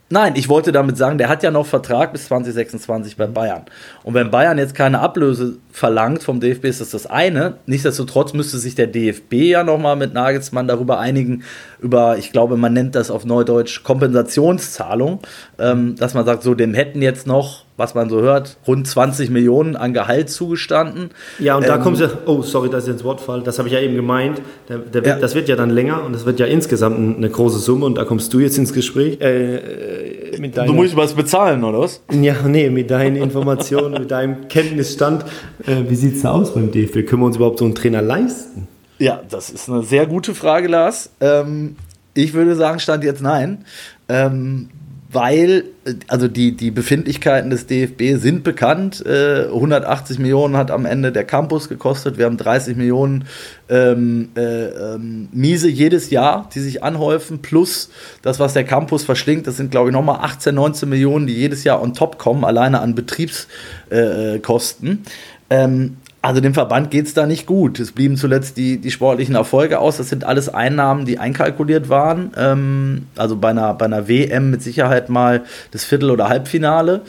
[0.09, 3.65] Nein, ich wollte damit sagen, der hat ja noch Vertrag bis 2026 bei Bayern.
[4.03, 7.59] Und wenn Bayern jetzt keine Ablöse verlangt vom DFB, ist das das eine.
[7.67, 11.43] Nichtsdestotrotz müsste sich der DFB ja nochmal mit Nagelsmann darüber einigen,
[11.81, 15.21] über, ich glaube, man nennt das auf Neudeutsch Kompensationszahlung,
[15.61, 19.29] ähm, dass man sagt, so, dem hätten jetzt noch, was man so hört, rund 20
[19.31, 21.11] Millionen an Gehalt zugestanden.
[21.39, 23.69] Ja, und da Ähm, kommt ja, oh, sorry, dass ich ins Wort fall, das habe
[23.69, 25.19] ich ja eben gemeint, der, der wird, Ja.
[25.19, 28.05] das wird ja dann länger und das wird ja insgesamt eine große Summe und da
[28.05, 32.01] kommst du jetzt ins Gespräch äh, äh, mit deiner, was bezahlen, oder was?
[32.13, 35.25] ja, nee, mit deinen Informationen, mit deinem Kenntnisstand.
[35.67, 37.07] Äh, wie sieht es da aus beim DFB?
[37.07, 38.69] Können wir uns überhaupt so einen Trainer leisten?
[38.99, 41.11] Ja, das ist eine sehr gute Frage, Lars.
[41.21, 41.77] Ähm,
[42.15, 43.67] ich würde sagen, stand jetzt nein.
[44.09, 44.71] Ähm,
[45.13, 49.05] weil, äh, also die, die Befindlichkeiten des DFB sind bekannt.
[49.05, 52.19] Äh, 180 Millionen hat am Ende der Campus gekostet.
[52.19, 53.25] Wir haben 30 Millionen
[53.69, 57.91] ähm, äh, ähm, Miese jedes Jahr, die sich anhäufen, plus
[58.23, 59.47] das, was der Campus verschlingt.
[59.47, 62.81] Das sind, glaube ich, nochmal 18, 19 Millionen, die jedes Jahr on top kommen, alleine
[62.81, 63.47] an Betriebskosten.
[63.91, 65.05] Äh, Kosten.
[65.51, 67.79] ähm, also dem Verband geht es da nicht gut.
[67.79, 69.99] Es blieben zuletzt die, die sportlichen Erfolge aus.
[69.99, 72.33] Das sind alles Einnahmen, die einkalkuliert waren.
[72.37, 77.03] Ähm, also bei einer, bei einer WM mit Sicherheit mal das Viertel- oder Halbfinale.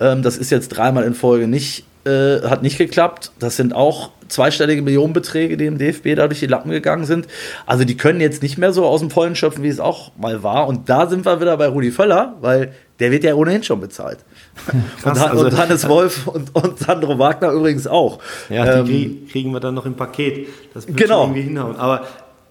[0.00, 3.32] Ähm, das ist jetzt dreimal in Folge nicht, äh, hat nicht geklappt.
[3.38, 7.26] Das sind auch zweistellige Millionenbeträge, die im DFB da durch die Lappen gegangen sind.
[7.66, 10.42] Also die können jetzt nicht mehr so aus dem Vollen schöpfen, wie es auch mal
[10.42, 10.66] war.
[10.68, 14.18] Und da sind wir wieder bei Rudi Völler, weil der wird ja ohnehin schon bezahlt.
[15.02, 18.18] Krass, und, also- und Hannes Wolf und, und Sandro Wagner übrigens auch.
[18.48, 20.48] Ja, Ähm, die krieg, kriegen wir dann noch im Paket.
[20.74, 21.22] Das wird Genau.
[21.24, 21.76] irgendwie hinhauen.
[21.76, 22.06] Aber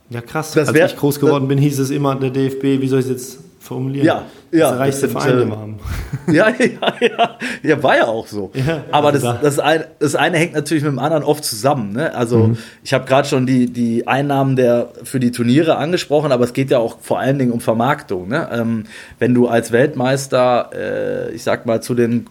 [0.09, 0.51] ja, krass.
[0.51, 3.05] Das Als wär- ich groß geworden bin, hieß es immer, der DFB, wie soll ich
[3.05, 4.05] es jetzt formulieren?
[4.07, 5.79] Ja, Das ja, der reichste das Verein, den äh, wir haben.
[6.33, 7.37] Ja, ja, ja.
[7.63, 8.51] Ja, war ja auch so.
[8.53, 11.43] Ja, Aber also das, da- das, eine, das eine hängt natürlich mit dem anderen oft
[11.45, 11.93] zusammen.
[11.93, 12.13] Ne?
[12.15, 12.57] Also, Mhm.
[12.83, 16.71] ich habe gerade schon die, die Einnahmen der, für die Turniere angesprochen, aber es geht
[16.71, 18.27] ja auch vor allen Dingen um Vermarktung.
[18.27, 18.47] Ne?
[18.51, 18.85] Ähm,
[19.19, 22.25] wenn du als Weltmeister, äh, ich sag mal, zu den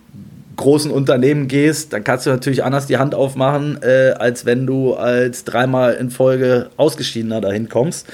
[0.57, 4.95] großen Unternehmen gehst, dann kannst du natürlich anders die Hand aufmachen, äh, als wenn du
[4.95, 8.07] als dreimal in Folge Ausgeschiedener dahin kommst.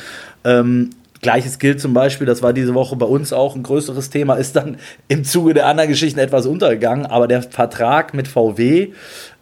[0.45, 0.91] Ähm,
[1.27, 4.55] Gleiches gilt zum Beispiel, das war diese Woche bei uns auch ein größeres Thema, ist
[4.55, 4.77] dann
[5.09, 8.93] im Zuge der anderen Geschichten etwas untergegangen, aber der Vertrag mit VW,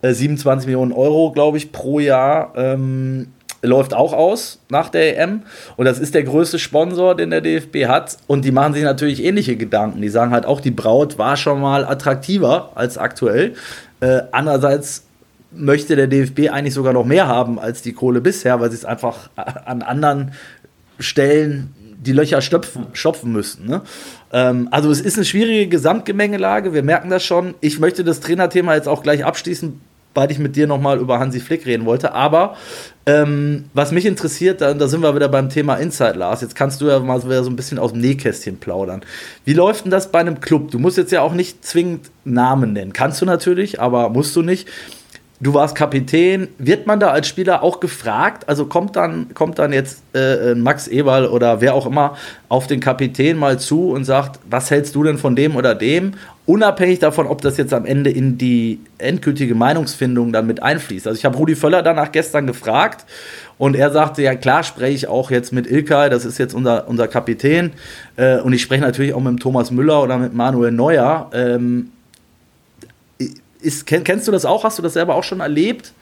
[0.00, 3.26] äh, 27 Millionen Euro, glaube ich, pro Jahr, ähm,
[3.60, 5.42] läuft auch aus nach der EM.
[5.76, 8.16] Und das ist der größte Sponsor, den der DFB hat.
[8.28, 10.00] Und die machen sich natürlich ähnliche Gedanken.
[10.00, 13.52] Die sagen halt auch, die Braut war schon mal attraktiver als aktuell.
[14.00, 15.04] Äh, andererseits
[15.52, 18.86] möchte der DFB eigentlich sogar noch mehr haben als die Kohle bisher, weil sie es
[18.86, 20.32] einfach an anderen
[20.98, 23.66] Stellen die Löcher stopfen, stopfen müssten.
[23.66, 23.82] Ne?
[24.32, 27.54] Ähm, also es ist eine schwierige Gesamtgemengelage, wir merken das schon.
[27.60, 29.80] Ich möchte das Trainerthema jetzt auch gleich abschließen,
[30.14, 32.12] weil ich mit dir nochmal über Hansi Flick reden wollte.
[32.12, 32.56] Aber
[33.06, 36.40] ähm, was mich interessiert, da, da sind wir wieder beim Thema Inside, Lars.
[36.40, 39.02] Jetzt kannst du ja mal so ein bisschen aus dem Nähkästchen plaudern.
[39.44, 40.70] Wie läuft denn das bei einem Club?
[40.70, 42.92] Du musst jetzt ja auch nicht zwingend Namen nennen.
[42.92, 44.68] Kannst du natürlich, aber musst du nicht.
[45.44, 46.48] Du warst Kapitän.
[46.56, 48.48] Wird man da als Spieler auch gefragt?
[48.48, 52.16] Also kommt dann, kommt dann jetzt äh, Max Eberl oder wer auch immer
[52.48, 56.14] auf den Kapitän mal zu und sagt, was hältst du denn von dem oder dem?
[56.46, 61.06] Unabhängig davon, ob das jetzt am Ende in die endgültige Meinungsfindung dann mit einfließt.
[61.06, 63.04] Also ich habe Rudi Völler danach gestern gefragt
[63.58, 66.88] und er sagte, ja klar spreche ich auch jetzt mit Ilkay, das ist jetzt unser,
[66.88, 67.72] unser Kapitän.
[68.16, 71.30] Äh, und ich spreche natürlich auch mit Thomas Müller oder mit Manuel Neuer.
[71.34, 71.90] Ähm,
[73.64, 74.64] ist, kenn, kennst du das auch?
[74.64, 75.92] Hast du das selber auch schon erlebt?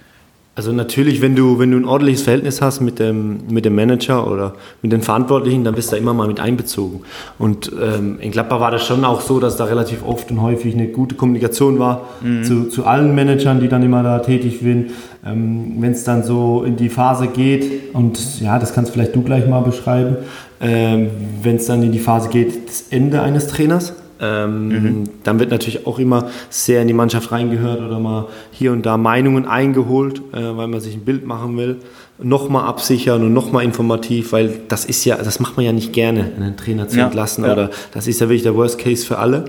[0.55, 4.31] Also natürlich, wenn du, wenn du ein ordentliches Verhältnis hast mit dem, mit dem Manager
[4.31, 7.01] oder mit den Verantwortlichen, dann bist du da immer mal mit einbezogen.
[7.39, 10.75] Und ähm, in Gladbach war das schon auch so, dass da relativ oft und häufig
[10.75, 12.11] eine gute Kommunikation war
[12.43, 14.91] zu, zu allen Managern, die dann immer da tätig sind.
[15.25, 19.23] Ähm, wenn es dann so in die Phase geht, und ja, das kannst vielleicht du
[19.23, 20.17] gleich mal beschreiben,
[20.61, 21.09] ähm,
[21.43, 25.87] wenn es dann in die Phase geht, das Ende eines Trainers, ähm, Dann wird natürlich
[25.87, 30.57] auch immer sehr in die Mannschaft reingehört oder mal hier und da Meinungen eingeholt, äh,
[30.57, 31.77] weil man sich ein Bild machen will.
[32.23, 36.31] nochmal absichern und nochmal informativ, weil das ist ja, das macht man ja nicht gerne,
[36.37, 37.53] einen Trainer zu Ja, entlassen ja.
[37.53, 39.47] oder das ist ja wirklich der Worst Case für alle.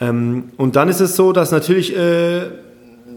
[0.00, 2.42] Ähm, und dann ist es so, dass natürlich äh,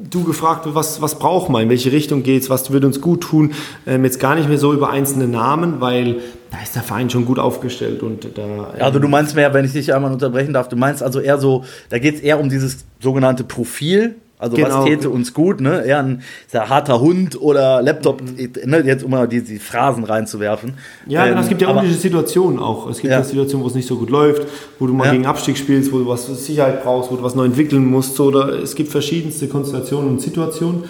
[0.09, 3.53] du gefragt was, was braucht man, in welche Richtung geht's, was würde uns gut tun.
[3.85, 7.25] Ähm, jetzt gar nicht mehr so über einzelne Namen, weil da ist der Verein schon
[7.25, 8.73] gut aufgestellt und da.
[8.79, 11.63] Also du meinst mehr, wenn ich dich einmal unterbrechen darf, du meinst also eher so,
[11.89, 14.15] da geht es eher um dieses sogenannte Profil.
[14.37, 14.79] Also Genau.
[14.79, 15.85] was täte uns gut, ne?
[15.85, 18.21] Eher ein sehr harter Hund oder Laptop,
[18.65, 18.81] ne?
[18.85, 20.73] jetzt um mal die, die Phrasen reinzuwerfen.
[21.07, 22.89] Ja, genau, Ähm, es gibt ja unterschiedliche Situationen auch.
[22.89, 23.19] Es gibt Ja.
[23.19, 23.23] ja.
[23.23, 24.45] Situationen, wo es nicht so gut läuft,
[24.77, 25.11] wo du mal Ja.
[25.13, 28.19] gegen Abstieg spielst, wo du was Sicherheit brauchst, wo du was neu entwickeln musst.
[28.19, 30.83] Oder es gibt verschiedenste Konstellationen und Situationen.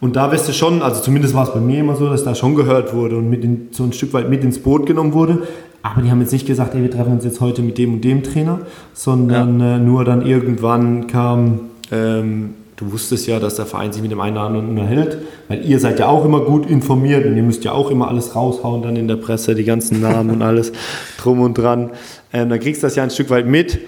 [0.00, 2.34] Und da wirst du schon, also zumindest war es bei mir immer so, dass da
[2.34, 5.42] schon gehört wurde und mit in, so ein Stück weit mit ins Boot genommen wurde.
[5.82, 8.00] Aber die haben jetzt nicht gesagt, ey, wir treffen uns jetzt heute mit dem und
[8.04, 8.60] dem Trainer,
[8.92, 11.60] sondern äh, nur dann irgendwann kam,
[11.92, 15.64] ähm, du wusstest ja, dass der Verein sich mit dem einen oder anderen unterhält, weil
[15.64, 18.82] ihr seid ja auch immer gut informiert und ihr müsst ja auch immer alles raushauen
[18.82, 20.72] dann in der Presse, die ganzen Namen und alles
[21.18, 21.90] drum und dran.
[22.32, 23.78] Ähm, dann kriegst du das ja ein Stück weit mit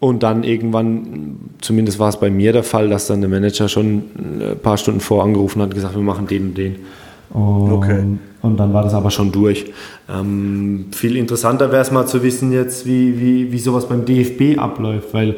[0.00, 4.02] und dann irgendwann, zumindest war es bei mir der Fall, dass dann der Manager schon
[4.16, 6.76] ein paar Stunden vor angerufen hat und gesagt, wir machen den und den.
[7.30, 8.04] Und, Okay.
[8.42, 9.66] und dann war das aber schon durch.
[10.08, 14.58] Ähm, viel interessanter wäre es mal zu wissen jetzt, wie, wie, wie sowas beim DFB
[14.58, 15.36] abläuft, weil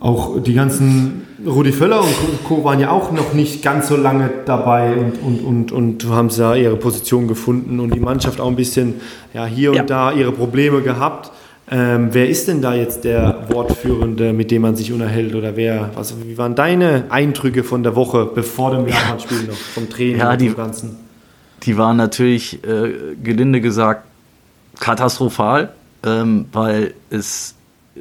[0.00, 2.64] auch die ganzen Rudi Völler und Co.
[2.64, 6.54] waren ja auch noch nicht ganz so lange dabei und, und, und, und haben da
[6.54, 8.94] ihre Position gefunden und die Mannschaft auch ein bisschen
[9.34, 9.82] ja, hier und Ja.
[9.84, 11.30] da ihre Probleme gehabt.
[11.70, 15.34] Ähm, wer ist denn da jetzt der Wortführende, mit dem man sich unterhält?
[15.36, 19.88] Oder wer, was, wie waren deine Eindrücke von der Woche bevor dem Japan-Spiel noch, vom
[19.88, 20.96] Training Ja, und die- dem Ganzen?
[21.62, 24.04] die waren natürlich, äh, gelinde gesagt,
[24.80, 25.70] katastrophal,
[26.06, 27.54] ähm, weil es,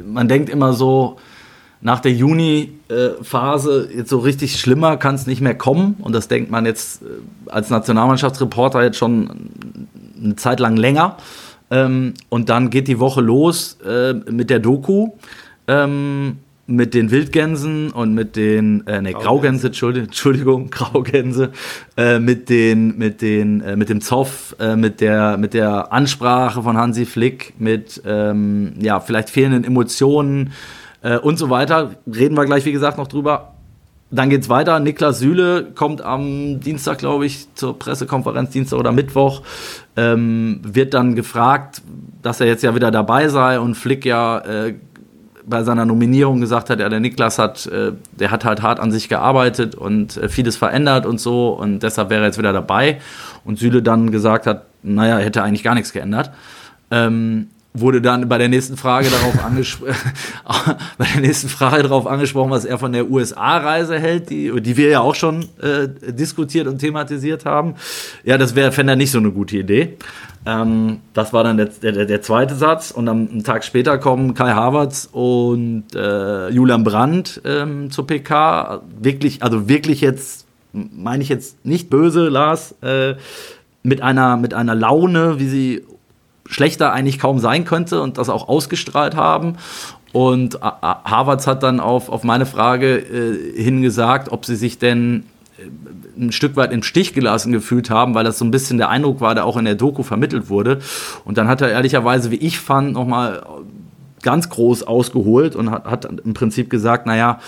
[0.06, 1.18] man denkt immer so,
[1.82, 5.96] nach der Juni-Phase, jetzt so richtig schlimmer kann es nicht mehr kommen.
[6.00, 7.06] Und das denkt man jetzt äh,
[7.50, 9.52] als Nationalmannschaftsreporter jetzt schon
[10.22, 11.18] eine Zeit lang länger.
[11.72, 15.12] Ähm, und dann geht die Woche los äh, mit der Doku.
[15.68, 16.38] Ähm,
[16.70, 21.52] mit den Wildgänsen und mit den, äh, ne, Graugänse, Entschuldigung, Entschuldigung Graugänse,
[21.98, 26.62] äh, mit den, mit den, äh, mit dem Zoff, äh, mit der, mit der Ansprache
[26.62, 30.52] von Hansi Flick, mit, ähm, ja, vielleicht fehlenden Emotionen
[31.02, 31.92] äh, und so weiter.
[32.08, 33.54] Reden wir gleich, wie gesagt, noch drüber.
[34.12, 34.80] Dann geht's weiter.
[34.80, 39.44] Niklas Süle kommt am Dienstag, glaube ich, zur Pressekonferenz, Dienstag oder Mittwoch,
[39.96, 41.84] ähm, wird dann gefragt,
[42.24, 44.74] dass er jetzt ja wieder dabei sei und Flick ja äh,
[45.46, 48.92] bei seiner Nominierung gesagt hat, ja, der Niklas hat, äh, der hat halt hart an
[48.92, 53.00] sich gearbeitet und äh, vieles verändert und so und deshalb wäre er jetzt wieder dabei.
[53.46, 56.32] Und Süle dann gesagt hat, naja, er hätte eigentlich gar nichts geändert.
[56.92, 59.96] Ähm, wurde dann bei der nächsten Frage darauf angesprochen,
[60.98, 64.90] bei der nächsten Frage darauf angesprochen, was er von der USA-Reise hält, die, die wir
[64.90, 67.76] ja auch schon äh, diskutiert und thematisiert haben.
[68.24, 69.98] Ja, das wäre, fände er nicht so eine gute Idee.
[70.46, 72.92] Ähm, das war dann der, der, der zweite Satz.
[72.92, 78.82] Und am einen Tag später kommen Kai Havertz und äh, Julian Brandt ähm, zur PK.
[79.00, 83.16] Wirklich, also wirklich jetzt, meine ich jetzt nicht böse, Lars, äh,
[83.84, 85.84] mit einer, mit einer Laune, wie sie
[86.50, 89.56] schlechter eigentlich kaum sein könnte und das auch ausgestrahlt haben.
[90.12, 95.26] Und Havertz hat dann auf, auf meine Frage äh, hingesagt, ob sie sich denn
[95.60, 98.90] äh, ein Stück weit im Stich gelassen gefühlt haben, weil das so ein bisschen der
[98.90, 100.80] Eindruck war, der auch in der Doku vermittelt wurde.
[101.26, 103.44] Und dann hat er ehrlicherweise, wie ich fand, nochmal
[104.24, 107.40] ganz groß ausgeholt und hat, hat im Prinzip gesagt, naja,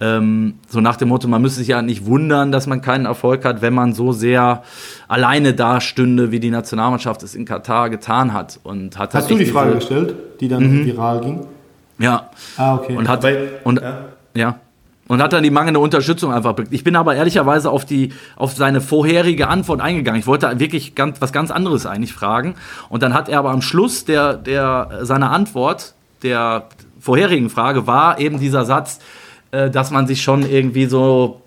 [0.00, 3.44] ähm, so nach dem Motto, man müsse sich ja nicht wundern, dass man keinen Erfolg
[3.44, 4.62] hat, wenn man so sehr
[5.08, 8.60] alleine dastünde, wie die Nationalmannschaft es in Katar getan hat.
[8.62, 11.46] Und hat halt Hast du die Frage gestellt, die dann viral ging?
[11.98, 12.30] Ja.
[12.56, 12.96] Ah, okay.
[12.96, 13.98] Und hat, Weil- und, ja.
[14.34, 14.58] ja.
[15.06, 16.54] Und hat dann die mangelnde Unterstützung einfach.
[16.70, 20.20] Ich bin aber ehrlicherweise auf die, auf seine vorherige Antwort eingegangen.
[20.20, 22.54] Ich wollte wirklich ganz, was ganz anderes eigentlich fragen.
[22.88, 26.66] Und dann hat er aber am Schluss der, der, seiner Antwort, der
[27.00, 29.00] vorherigen Frage, war eben dieser Satz,
[29.52, 31.42] äh, dass man sich schon irgendwie so,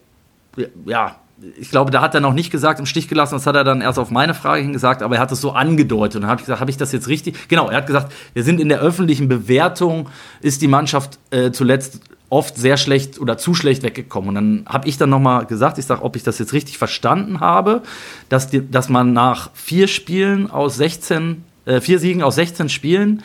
[0.86, 1.16] ja,
[1.58, 3.82] ich glaube, da hat er noch nicht gesagt, im Stich gelassen, das hat er dann
[3.82, 6.16] erst auf meine Frage hin gesagt, aber er hat es so angedeutet.
[6.16, 7.50] Und dann habe ich gesagt, habe ich das jetzt richtig?
[7.50, 10.10] Genau, er hat gesagt, wir sind in der öffentlichen Bewertung,
[10.42, 14.30] ist die Mannschaft äh, zuletzt oft sehr schlecht oder zu schlecht weggekommen.
[14.30, 17.40] Und dann habe ich dann nochmal gesagt, ich sage, ob ich das jetzt richtig verstanden
[17.40, 17.84] habe,
[18.30, 23.22] dass, die, dass man nach vier Spielen aus 16, äh, vier Siegen aus 16 Spielen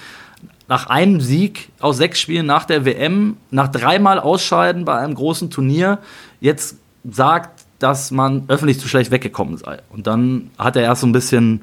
[0.68, 5.50] nach einem Sieg aus sechs Spielen nach der WM, nach dreimal Ausscheiden bei einem großen
[5.50, 5.98] Turnier,
[6.40, 6.76] jetzt
[7.11, 9.78] sagt, dass man öffentlich zu schlecht weggekommen sei.
[9.90, 11.62] Und dann hat er erst so ein bisschen,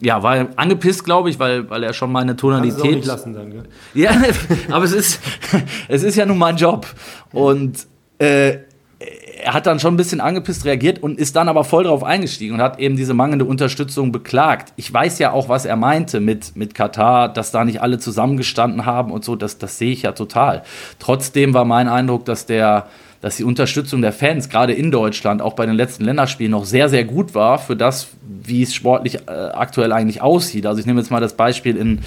[0.00, 2.96] ja, war er angepisst, glaube ich, weil, weil er schon Kannst es auch Tonalität.
[2.96, 3.64] nicht lassen dann, gell?
[3.94, 4.12] Ja,
[4.70, 5.20] aber es ist,
[5.88, 6.86] es ist ja nun mein Job.
[7.32, 7.86] Und
[8.18, 8.58] äh,
[9.48, 12.56] er hat dann schon ein bisschen angepisst reagiert und ist dann aber voll drauf eingestiegen
[12.56, 14.74] und hat eben diese mangelnde Unterstützung beklagt.
[14.76, 18.84] Ich weiß ja auch, was er meinte mit, mit Katar, dass da nicht alle zusammengestanden
[18.84, 20.64] haben und so, das, das sehe ich ja total.
[20.98, 22.88] Trotzdem war mein Eindruck, dass der
[23.20, 26.88] dass die Unterstützung der Fans gerade in Deutschland auch bei den letzten Länderspielen noch sehr,
[26.88, 30.66] sehr gut war für das, wie es sportlich äh, aktuell eigentlich aussieht.
[30.66, 32.00] Also ich nehme jetzt mal das Beispiel in,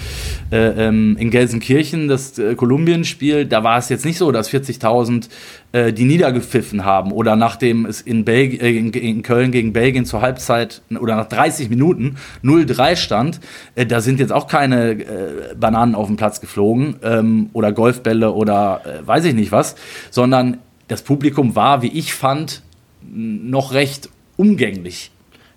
[0.52, 5.28] äh, ähm, in Gelsenkirchen, das äh, Kolumbien-Spiel, da war es jetzt nicht so, dass 40.000
[5.74, 10.06] äh, die niedergepfiffen haben oder nachdem es in, Belg äh, in, in, Köln gegen Belgien
[10.06, 13.40] zur Halbzeit oder nach 30 Minuten 0-3 stand,
[13.76, 18.82] äh, da sind jetzt auch keine Bananen auf den Platz geflogen ähm, oder Golfbälle oder
[19.06, 19.76] weiß ich nicht was,
[20.10, 20.58] sondern
[20.92, 22.64] das Publikum war, wie ich fand,
[23.02, 25.12] noch recht umgänglich.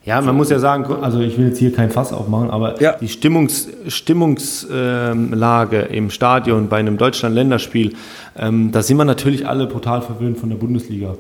[0.05, 2.93] Ja, man muss ja sagen, also ich will jetzt hier kein Fass aufmachen, aber ja.
[2.93, 7.95] die Stimmungs, Stimmungslage im Stadion bei einem Deutschland-Länderspiel,
[8.39, 11.17] ähm, da sind wir natürlich alle brutal verwöhnt von der Bundesliga.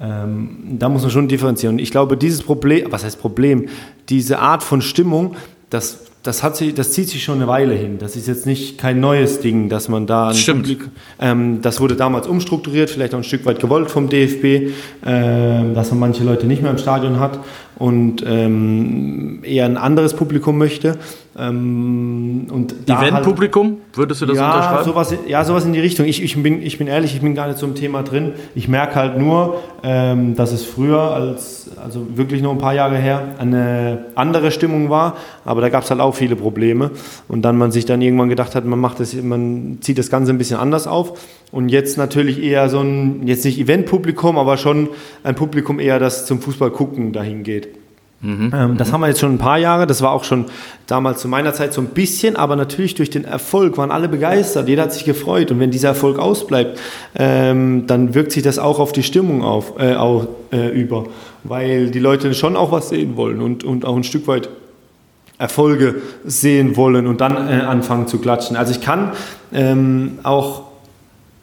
[0.00, 1.78] Ähm, da muss man schon differenzieren.
[1.78, 3.68] Ich glaube, dieses Problem, was heißt Problem,
[4.08, 5.36] diese Art von Stimmung,
[5.70, 7.98] das das, hat sie, das zieht sich schon eine Weile hin.
[7.98, 10.32] Das ist jetzt nicht kein neues Ding, dass man da.
[10.32, 10.62] Stimmt.
[10.62, 10.88] Publik,
[11.20, 14.70] ähm, das wurde damals umstrukturiert, vielleicht auch ein Stück weit gewollt vom DFB, äh,
[15.74, 17.40] dass man manche Leute nicht mehr im Stadion hat
[17.76, 20.98] und ähm, eher ein anderes Publikum möchte.
[21.38, 22.46] Ähm,
[22.86, 24.84] Eventpublikum, halt, würdest du das ja, unterschreiben?
[24.84, 26.04] Sowas, ja, sowas in die Richtung.
[26.06, 28.32] Ich, ich, bin, ich bin ehrlich, ich bin gar nicht so im Thema drin.
[28.54, 32.96] Ich merke halt nur, ähm, dass es früher, als, also wirklich nur ein paar Jahre
[32.96, 35.16] her, eine andere Stimmung war,
[35.46, 36.90] aber da gab es halt auch viele Probleme.
[37.28, 40.32] Und dann man sich dann irgendwann gedacht hat, man, macht das, man zieht das Ganze
[40.32, 41.18] ein bisschen anders auf.
[41.50, 44.90] Und jetzt natürlich eher so ein, jetzt nicht Eventpublikum, aber schon
[45.22, 47.81] ein Publikum eher, das zum Fußball gucken dahin geht.
[48.22, 48.52] Mhm.
[48.54, 49.86] Ähm, das haben wir jetzt schon ein paar Jahre.
[49.86, 50.46] Das war auch schon
[50.86, 54.68] damals zu meiner Zeit so ein bisschen, aber natürlich durch den Erfolg waren alle begeistert.
[54.68, 55.50] Jeder hat sich gefreut.
[55.50, 56.78] Und wenn dieser Erfolg ausbleibt,
[57.16, 61.06] ähm, dann wirkt sich das auch auf die Stimmung auf, äh, auch, äh, über.
[61.42, 64.48] Weil die Leute schon auch was sehen wollen und, und auch ein Stück weit
[65.38, 68.56] Erfolge sehen wollen und dann äh, anfangen zu klatschen.
[68.56, 69.10] Also ich kann
[69.52, 70.62] ähm, auch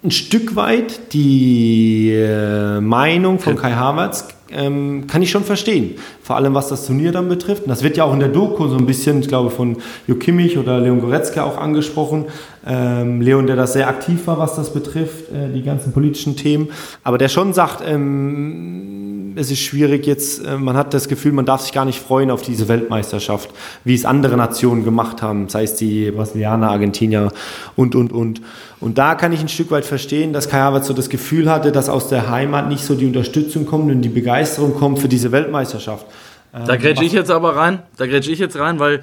[0.02, 5.96] ein Stück weit die äh, Meinung von Kai Havertz ähm, kann ich schon verstehen.
[6.22, 7.64] Vor allem was das Turnier dann betrifft.
[7.64, 10.16] Und das wird ja auch in der Doku so ein bisschen, ich glaube, von Jo
[10.16, 12.26] Kimmich oder Leon Goretzka auch angesprochen.
[12.66, 16.70] Ähm, Leon, der das sehr aktiv war, was das betrifft, äh, die ganzen politischen Themen.
[17.04, 21.46] Aber der schon sagt, ähm, es ist schwierig jetzt, äh, man hat das Gefühl, man
[21.46, 23.50] darf sich gar nicht freuen auf diese Weltmeisterschaft,
[23.84, 27.32] wie es andere Nationen gemacht haben, sei es die Brasilianer, Argentinier
[27.76, 28.42] und, und, und.
[28.80, 31.72] Und da kann ich ein Stück weit verstehen, dass Kai Havertz so das Gefühl hatte,
[31.72, 35.32] dass aus der Heimat nicht so die Unterstützung kommt und die Begeisterung kommt für diese
[35.32, 36.06] Weltmeisterschaft.
[36.52, 39.02] Da grätsche ich jetzt aber rein, da grätsche ich jetzt rein, weil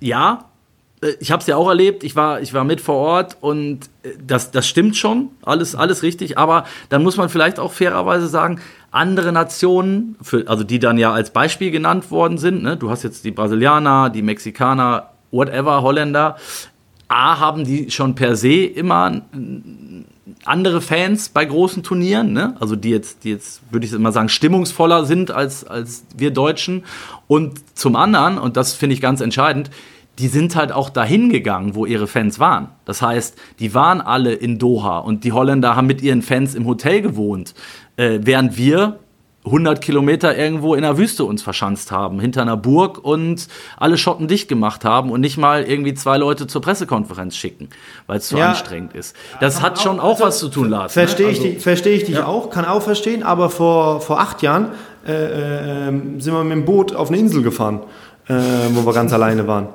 [0.00, 0.44] ja,
[1.02, 3.86] äh, ich habe es ja auch erlebt, ich war, ich war mit vor Ort und
[4.02, 8.28] äh, das, das stimmt schon, alles, alles richtig, aber dann muss man vielleicht auch fairerweise
[8.28, 8.60] sagen,
[8.94, 12.76] andere Nationen, für, also die dann ja als Beispiel genannt worden sind, ne?
[12.76, 16.36] du hast jetzt die Brasilianer, die Mexikaner, whatever, Holländer,
[17.08, 19.22] A, haben die schon per se immer
[20.44, 22.56] andere Fans bei großen Turnieren, ne?
[22.60, 26.84] also die jetzt, die jetzt, würde ich mal sagen, stimmungsvoller sind als, als wir Deutschen.
[27.26, 29.70] Und zum anderen, und das finde ich ganz entscheidend,
[30.18, 32.68] die sind halt auch dahin gegangen, wo ihre Fans waren.
[32.84, 36.66] Das heißt, die waren alle in Doha und die Holländer haben mit ihren Fans im
[36.66, 37.54] Hotel gewohnt,
[37.96, 38.98] äh, während wir
[39.46, 44.26] 100 Kilometer irgendwo in der Wüste uns verschanzt haben, hinter einer Burg und alle Schotten
[44.26, 47.68] dicht gemacht haben und nicht mal irgendwie zwei Leute zur Pressekonferenz schicken,
[48.06, 49.14] weil es zu ja, anstrengend ist.
[49.40, 50.94] Das hat schon auch, also, was zu tun, Lars.
[50.94, 51.32] Verstehe ne?
[51.32, 52.26] ich, also, versteh ich dich ja.
[52.26, 54.68] auch, kann auch verstehen, aber vor, vor acht Jahren
[55.06, 57.80] äh, äh, sind wir mit dem Boot auf eine Insel gefahren,
[58.28, 58.34] äh,
[58.72, 59.68] wo wir ganz alleine waren.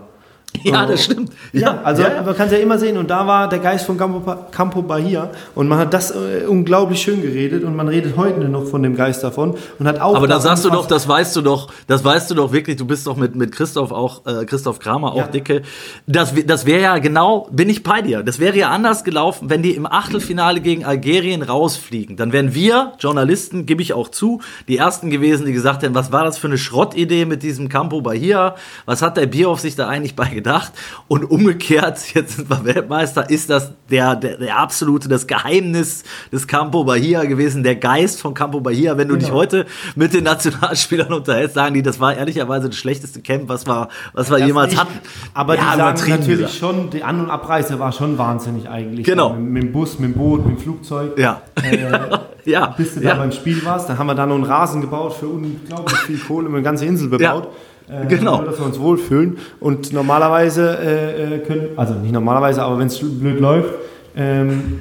[0.63, 1.31] Ja, das stimmt.
[1.53, 2.97] Ja, ja also ja, man kann es ja immer sehen.
[2.97, 5.29] Und da war der Geist von Campo, Campo Bahia.
[5.55, 7.63] Und man hat das äh, unglaublich schön geredet.
[7.63, 9.55] Und man redet heute noch von dem Geist davon.
[9.77, 12.35] Und hat auch Aber da sagst du doch, das weißt du doch, das weißt du
[12.35, 12.77] doch wirklich.
[12.77, 15.27] Du bist doch mit, mit Christoph auch, äh, Christoph Kramer auch ja.
[15.27, 15.61] dicke.
[16.07, 18.23] Das, das wäre ja genau, bin ich bei dir.
[18.23, 22.17] Das wäre ja anders gelaufen, wenn die im Achtelfinale gegen Algerien rausfliegen.
[22.17, 26.11] Dann wären wir, Journalisten, gebe ich auch zu, die ersten gewesen, die gesagt hätten, was
[26.11, 28.55] war das für eine Schrottidee mit diesem Campo Bahia?
[28.85, 30.73] Was hat der Bierhoff sich da eigentlich bei gedacht.
[31.07, 36.47] Und umgekehrt, jetzt sind wir Weltmeister, ist das der, der, der absolute, das Geheimnis des
[36.47, 38.97] Campo Bahia gewesen, der Geist von Campo Bahia.
[38.97, 39.25] Wenn du genau.
[39.25, 43.65] dich heute mit den Nationalspielern unterhältst, sagen die, das war ehrlicherweise das schlechteste Camp, was
[43.67, 44.99] wir, was wir jemals nicht, hatten.
[45.33, 49.05] Aber ja, die sagen natürlich schon, die An- und Abreise war schon wahnsinnig eigentlich.
[49.05, 49.33] Genau.
[49.33, 51.17] Mit, mit, dem Bus, mit dem Boot, mit dem Flugzeug.
[51.17, 51.41] Ja.
[51.61, 52.67] Äh, ja.
[52.67, 53.11] Bis du ja.
[53.11, 56.19] da beim Spiel warst, da haben wir da noch einen Rasen gebaut für unglaublich viel
[56.19, 57.45] Kohle, und eine ganze Insel bebaut.
[57.45, 57.51] Ja.
[57.89, 58.43] Äh, genau.
[58.43, 59.37] dass wir uns wohlfühlen.
[59.59, 63.73] Und normalerweise äh, äh können, also nicht normalerweise, aber wenn es blöd läuft,
[64.15, 64.79] ähm,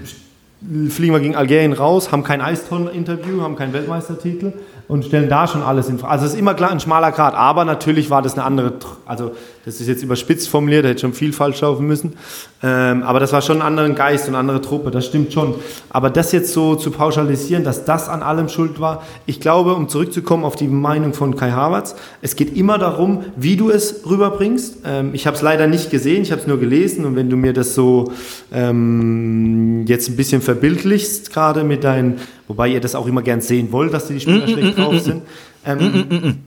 [0.91, 4.53] fliegen wir gegen Algerien raus, haben kein Eiston-Interview, haben keinen Weltmeistertitel
[4.89, 6.13] und stellen da schon alles in Frage.
[6.13, 8.73] Also es ist immer klar ein schmaler Grad, aber natürlich war das eine andere,
[9.07, 9.33] also
[9.69, 12.15] das ist jetzt überspitzt formuliert, da hätte schon viel falsch laufen müssen,
[12.63, 15.57] ähm, aber das war schon ein anderer Geist und eine andere Truppe, das stimmt schon.
[15.91, 19.91] Aber das jetzt so zu pauschalisieren, dass das an allem schuld war, ich glaube, um
[19.91, 24.79] zurückzukommen auf die Meinung von Kai Havertz, es geht immer darum, wie du es rüberbringst.
[24.87, 27.37] Ähm, ich habe es leider nicht gesehen, ich habe es nur gelesen und wenn du
[27.37, 28.11] mir das so
[28.51, 33.71] ähm, jetzt ein bisschen verbildlichst, gerade mit deinen wobei ihr das auch immer gern sehen
[33.71, 35.23] wollt, dass die Spieler mm, schlecht mm, drauf sind.
[35.67, 36.39] Ähm,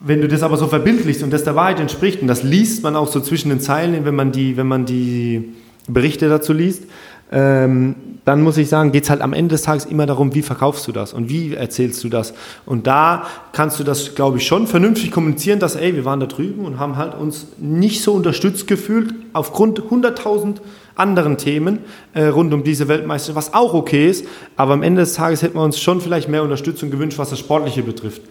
[0.00, 2.96] wenn du das aber so verbildlichst und das der Wahrheit entspricht, und das liest man
[2.96, 5.52] auch so zwischen den Zeilen, wenn man die, wenn man die
[5.86, 6.84] Berichte dazu liest,
[7.32, 7.94] ähm,
[8.24, 10.86] dann muss ich sagen, geht es halt am Ende des Tages immer darum, wie verkaufst
[10.86, 12.34] du das und wie erzählst du das.
[12.66, 16.26] Und da kannst du das, glaube ich, schon vernünftig kommunizieren, dass, ey, wir waren da
[16.26, 20.56] drüben und haben halt uns nicht so unterstützt gefühlt aufgrund 100.000
[20.96, 21.78] anderen Themen
[22.12, 24.26] äh, rund um diese Weltmeisterschaft, was auch okay ist.
[24.56, 27.38] Aber am Ende des Tages hätten wir uns schon vielleicht mehr Unterstützung gewünscht, was das
[27.38, 28.22] Sportliche betrifft.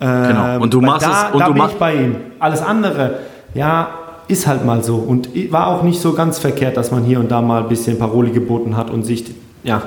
[0.00, 0.60] Ähm, genau.
[0.60, 1.34] Und du machst da, es.
[1.34, 2.16] Und da du bin ich bei ihm.
[2.38, 3.18] Alles andere,
[3.54, 3.88] ja,
[4.28, 4.96] ist halt mal so.
[4.96, 7.98] Und war auch nicht so ganz verkehrt, dass man hier und da mal ein bisschen
[7.98, 9.24] Paroli geboten hat und sich
[9.62, 9.82] ja,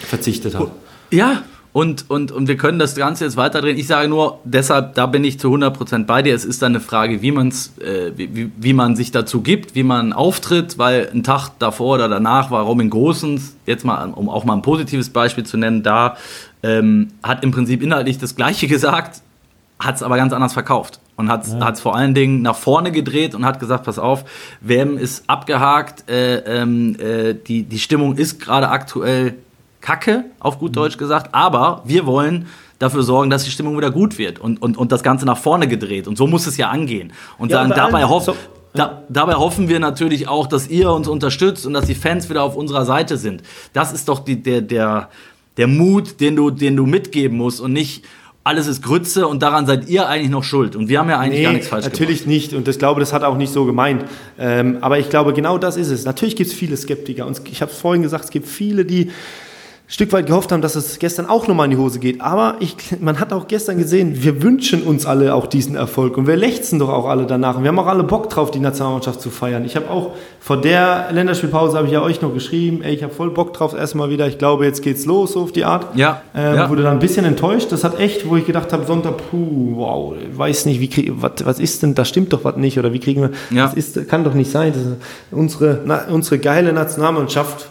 [0.00, 0.68] verzichtet hat.
[1.10, 1.42] Ja,
[1.76, 3.76] und, und, und wir können das Ganze jetzt weiterdrehen.
[3.76, 6.34] Ich sage nur, deshalb, da bin ich zu 100% bei dir.
[6.34, 9.82] Es ist dann eine Frage, wie, man's, äh, wie, wie man sich dazu gibt, wie
[9.82, 14.46] man auftritt, weil ein Tag davor oder danach war Robin Großens, jetzt mal, um auch
[14.46, 16.16] mal ein positives Beispiel zu nennen, da
[16.62, 19.20] ähm, hat im Prinzip inhaltlich das Gleiche gesagt,
[19.78, 21.74] hat es aber ganz anders verkauft und hat es ja.
[21.74, 24.24] vor allen Dingen nach vorne gedreht und hat gesagt, pass auf,
[24.62, 29.34] WM ist abgehakt, äh, ähm, äh, die, die Stimmung ist gerade aktuell
[29.86, 30.74] kacke, auf gut mhm.
[30.74, 32.46] Deutsch gesagt, aber wir wollen
[32.78, 35.68] dafür sorgen, dass die Stimmung wieder gut wird und, und, und das Ganze nach vorne
[35.68, 36.08] gedreht.
[36.08, 37.12] Und so muss es ja angehen.
[37.38, 38.36] Und ja, sagen, dabei, hoff, so,
[38.74, 42.42] da, dabei hoffen wir natürlich auch, dass ihr uns unterstützt und dass die Fans wieder
[42.42, 43.42] auf unserer Seite sind.
[43.72, 45.08] Das ist doch die, der, der,
[45.56, 48.04] der Mut, den du, den du mitgeben musst und nicht,
[48.44, 50.76] alles ist Grütze und daran seid ihr eigentlich noch schuld.
[50.76, 52.26] Und wir haben ja eigentlich nee, gar nichts falsch natürlich gemacht.
[52.26, 52.52] Natürlich nicht.
[52.52, 54.04] Und ich glaube, das hat auch nicht so gemeint.
[54.38, 56.04] Ähm, aber ich glaube, genau das ist es.
[56.04, 57.26] Natürlich gibt es viele Skeptiker.
[57.26, 59.10] Und ich habe es vorhin gesagt, es gibt viele, die
[59.88, 62.20] Stück weit gehofft haben, dass es gestern auch nochmal in die Hose geht.
[62.20, 66.26] Aber ich, man hat auch gestern gesehen, wir wünschen uns alle auch diesen Erfolg und
[66.26, 67.56] wir lechzen doch auch alle danach.
[67.56, 69.64] Und wir haben auch alle Bock drauf, die Nationalmannschaft zu feiern.
[69.64, 70.10] Ich habe auch
[70.40, 73.74] vor der Länderspielpause habe ich ja euch noch geschrieben, ey, ich habe voll Bock drauf
[73.74, 74.26] erstmal wieder.
[74.26, 75.96] Ich glaube, jetzt geht's los, so auf die Art.
[75.96, 76.22] Ja.
[76.34, 76.68] Ähm, ja.
[76.68, 77.70] Wurde dann ein bisschen enttäuscht.
[77.70, 81.32] Das hat echt, wo ich gedacht habe, Sonntag, puh, wow, weiß nicht, wie krieg, was,
[81.44, 83.66] was ist denn, da stimmt doch was nicht oder wie kriegen wir, ja.
[83.66, 84.72] das ist, kann doch nicht sein.
[85.30, 87.68] Unsere, na, unsere geile Nationalmannschaft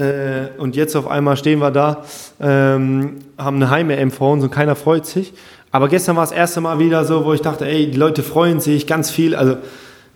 [0.00, 2.04] äh, und jetzt auf einmal stehen wir da,
[2.40, 5.32] ähm, haben eine Heim-EM vor uns und keiner freut sich.
[5.70, 8.60] Aber gestern war das erste Mal wieder so, wo ich dachte, ey, die Leute freuen
[8.60, 9.36] sich ganz viel.
[9.36, 9.56] Also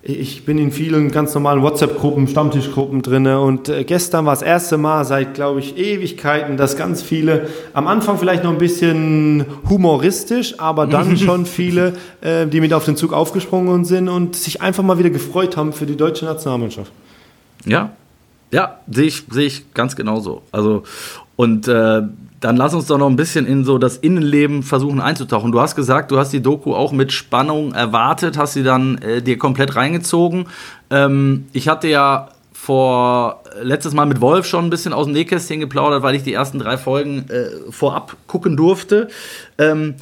[0.03, 4.77] ich bin in vielen ganz normalen WhatsApp-Gruppen, Stammtischgruppen drin und äh, gestern war das erste
[4.77, 10.61] Mal seit, glaube ich, Ewigkeiten, dass ganz viele, am Anfang vielleicht noch ein bisschen humoristisch,
[10.61, 14.83] aber dann schon viele, äh, die mit auf den Zug aufgesprungen sind und sich einfach
[14.83, 16.93] mal wieder gefreut haben für die deutsche Nationalmannschaft.
[17.65, 17.93] Ja,
[18.55, 20.43] ja, sehe ich, seh ich ganz genauso.
[20.53, 20.85] Also,
[21.35, 22.03] und äh,
[22.39, 25.51] dann lass uns doch noch ein bisschen in so das Innenleben versuchen einzutauchen.
[25.51, 29.23] Du hast gesagt, du hast die Doku auch mit Spannung erwartet, hast sie dann äh,
[29.23, 30.47] dir komplett reingezogen.
[30.89, 35.59] Ähm, ich hatte ja vor letztes Mal mit Wolf schon ein bisschen aus dem Nähkästchen
[35.59, 39.09] geplaudert, weil ich die ersten drei Folgen äh, vorab gucken durfte.
[39.59, 39.97] Ähm,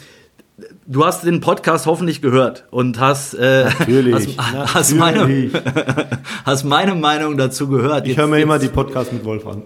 [0.93, 5.51] du hast den Podcast hoffentlich gehört und hast, äh, natürlich, hast, hast, meine,
[6.45, 8.07] hast meine Meinung dazu gehört.
[8.07, 9.62] Ich höre mir immer die Podcasts mit Wolf an.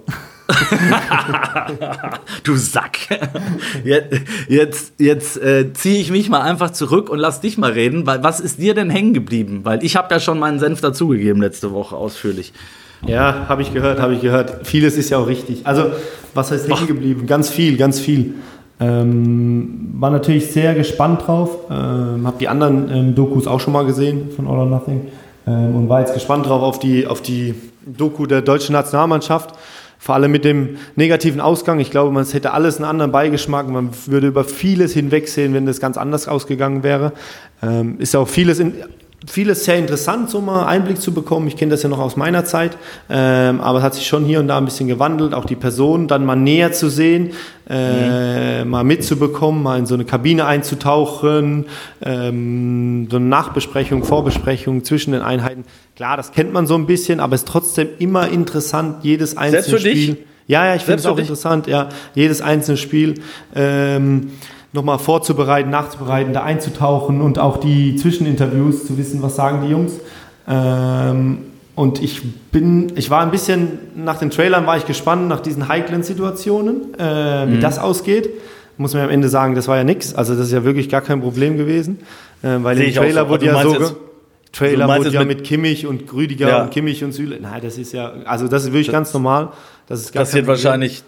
[2.45, 2.99] du Sack.
[3.85, 8.07] Jetzt, jetzt, jetzt äh, ziehe ich mich mal einfach zurück und lass dich mal reden.
[8.07, 9.61] Weil, was ist dir denn hängen geblieben?
[9.65, 12.53] Weil ich habe ja schon meinen Senf dazugegeben letzte Woche ausführlich.
[13.05, 14.67] Ja, habe ich gehört, habe ich gehört.
[14.67, 15.67] Vieles ist ja auch richtig.
[15.67, 15.91] Also,
[16.33, 17.27] was heißt hängen geblieben?
[17.27, 18.35] Ganz viel, ganz viel.
[18.79, 21.59] Ähm, war natürlich sehr gespannt drauf.
[21.71, 25.09] Ähm, habe die anderen ähm, Dokus auch schon mal gesehen von All or Nothing
[25.47, 27.55] ähm, und war jetzt gespannt drauf auf die, auf die
[27.87, 29.55] Doku der deutschen Nationalmannschaft.
[29.99, 31.81] Vor allem mit dem negativen Ausgang.
[31.81, 33.69] Ich glaube, man hätte alles einen anderen Beigeschmack.
[33.69, 37.13] Man würde über vieles hinwegsehen, wenn das ganz anders ausgegangen wäre.
[37.63, 38.75] Ähm, ist auch vieles in,
[39.27, 41.49] vieles sehr interessant, so mal Einblick zu bekommen.
[41.49, 42.77] Ich kenne das ja noch aus meiner Zeit,
[43.11, 46.09] ähm, aber es hat sich schon hier und da ein bisschen gewandelt, auch die Person
[46.09, 47.31] dann mal näher zu sehen,
[47.69, 48.71] äh, mhm.
[48.71, 51.67] mal mitzubekommen, mal in so eine Kabine einzutauchen,
[52.03, 55.65] ähm, so eine Nachbesprechung, Vorbesprechung zwischen den Einheiten.
[55.97, 59.63] Klar, das kennt man so ein bisschen, aber es ist trotzdem immer interessant, jedes einzelne
[59.63, 60.15] Selbst für Spiel.
[60.15, 60.25] Dich?
[60.49, 63.15] Ja, ja, ich finde es auch interessant, ja, jedes einzelne Spiel.
[63.55, 64.31] Ähm,
[64.77, 69.95] nochmal vorzubereiten, nachzubereiten, da einzutauchen und auch die Zwischeninterviews zu wissen, was sagen die Jungs.
[70.49, 71.39] Ähm,
[71.75, 72.23] und ich
[72.53, 76.95] bin, ich war ein bisschen, nach den Trailern war ich gespannt, nach diesen heiklen Situationen,
[76.95, 77.61] äh, wie mhm.
[77.61, 78.31] das ausgeht.
[78.79, 80.15] Muss man am Ende sagen, das war ja nichts.
[80.15, 81.99] Also das ist ja wirklich gar kein Problem gewesen.
[82.43, 83.29] Äh, weil im Trailer so.
[83.31, 83.97] wurde ja so...
[84.53, 86.63] Trailer wurde ja mit, mit Kimmich und Rüdiger ja.
[86.63, 87.39] und Kimmich und Süle.
[87.41, 89.51] Nein, das ist ja, also das ist wirklich das ganz normal.
[89.87, 91.03] Das ist passiert wahrscheinlich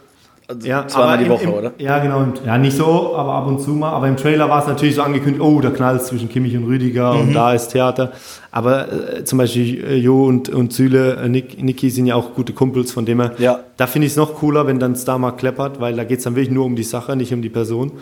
[0.51, 1.73] also ja, zweimal die Woche, im, oder?
[1.77, 2.25] Ja, genau.
[2.47, 3.91] Ja, nicht so, aber ab und zu mal.
[3.91, 6.65] Aber im Trailer war es natürlich so angekündigt, oh, da knallt es zwischen Kimmich und
[6.65, 7.21] Rüdiger mhm.
[7.21, 8.13] und da ist Theater.
[8.51, 12.35] Aber äh, zum Beispiel äh, Jo und, und Süle, äh, Nick, Niki sind ja auch
[12.35, 13.33] gute Kumpels, von dem her.
[13.37, 13.61] Ja.
[13.77, 16.25] Da finde ich es noch cooler, wenn dann Star mal kleppert, weil da geht es
[16.25, 17.93] dann wirklich nur um die Sache, nicht um die Person.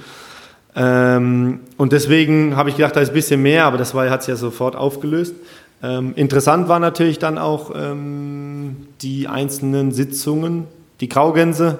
[0.76, 4.28] Ähm, und deswegen habe ich gedacht, da ist ein bisschen mehr, aber das hat sich
[4.28, 5.34] ja sofort aufgelöst.
[5.82, 10.66] Ähm, interessant war natürlich dann auch ähm, die einzelnen Sitzungen.
[11.00, 11.78] Die Graugänse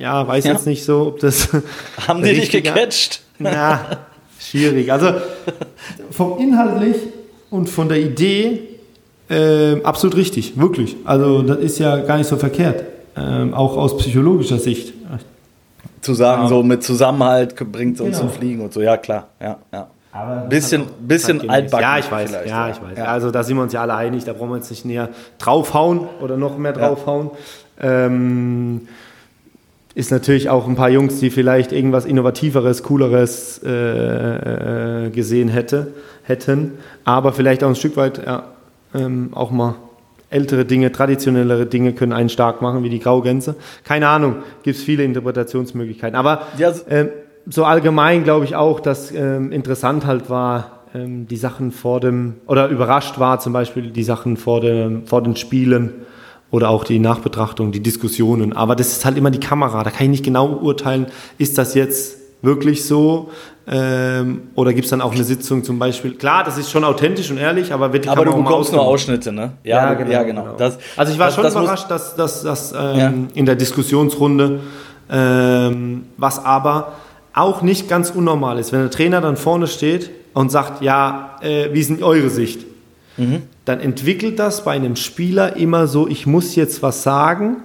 [0.00, 0.52] ja, weiß ja.
[0.52, 1.48] jetzt nicht so, ob das.
[2.08, 3.22] Haben die dich gecatcht?
[3.38, 3.98] Ja,
[4.40, 4.90] schwierig.
[4.90, 5.12] Also
[6.10, 6.96] vom inhaltlich
[7.50, 8.60] und von der Idee
[9.28, 10.96] äh, absolut richtig, wirklich.
[11.04, 12.84] Also das ist ja gar nicht so verkehrt,
[13.16, 14.94] äh, auch aus psychologischer Sicht.
[16.00, 16.48] Zu sagen, ja.
[16.48, 18.30] so mit Zusammenhalt bringt es uns genau.
[18.30, 19.88] zum Fliegen und so, ja klar, ja, ja.
[20.12, 21.82] Aber bisschen, bisschen altbacken.
[21.82, 22.32] Ja, ich weiß.
[22.46, 22.96] Ja, ich weiß.
[22.96, 23.04] Ja.
[23.04, 24.24] Also da sind wir uns ja alle einig.
[24.24, 27.30] Da brauchen wir jetzt nicht näher draufhauen oder noch mehr draufhauen.
[27.80, 28.06] Ja.
[28.06, 28.88] Ähm,
[29.94, 35.88] ist natürlich auch ein paar Jungs, die vielleicht irgendwas Innovativeres, Cooleres äh, äh, gesehen hätte,
[36.22, 36.72] hätten,
[37.04, 38.44] aber vielleicht auch ein Stück weit ja,
[38.94, 39.74] ähm, auch mal
[40.30, 43.56] ältere Dinge, traditionellere Dinge können einen stark machen, wie die Graugänse.
[43.84, 46.16] Keine Ahnung, gibt es viele Interpretationsmöglichkeiten.
[46.16, 47.08] Aber ja, äh,
[47.46, 52.36] so allgemein glaube ich auch, dass ähm, interessant halt war, ähm, die Sachen vor dem,
[52.46, 55.94] oder überrascht war zum Beispiel die Sachen vor, dem, vor den Spielen
[56.50, 58.52] oder auch die Nachbetrachtung, die Diskussionen.
[58.52, 59.84] Aber das ist halt immer die Kamera.
[59.84, 61.06] Da kann ich nicht genau urteilen,
[61.38, 63.30] ist das jetzt wirklich so?
[63.66, 66.14] Ähm, oder gibt es dann auch eine Sitzung zum Beispiel?
[66.14, 68.82] Klar, das ist schon authentisch und ehrlich, aber wird die aber Kamera du bekommst nur
[68.82, 69.52] Ausschnitte, ne?
[69.62, 70.10] Ja, ja genau.
[70.10, 70.42] Ja, genau.
[70.42, 70.56] genau.
[70.56, 73.12] Das, also ich war das, schon das überrascht, dass das dass, ähm, ja.
[73.34, 74.60] in der Diskussionsrunde,
[75.10, 76.94] ähm, was aber
[77.32, 81.72] auch nicht ganz unnormal ist, wenn der Trainer dann vorne steht und sagt, ja, äh,
[81.72, 82.66] wie ist denn eure Sicht?
[83.64, 87.58] Dann entwickelt das bei einem Spieler immer so, ich muss jetzt was sagen.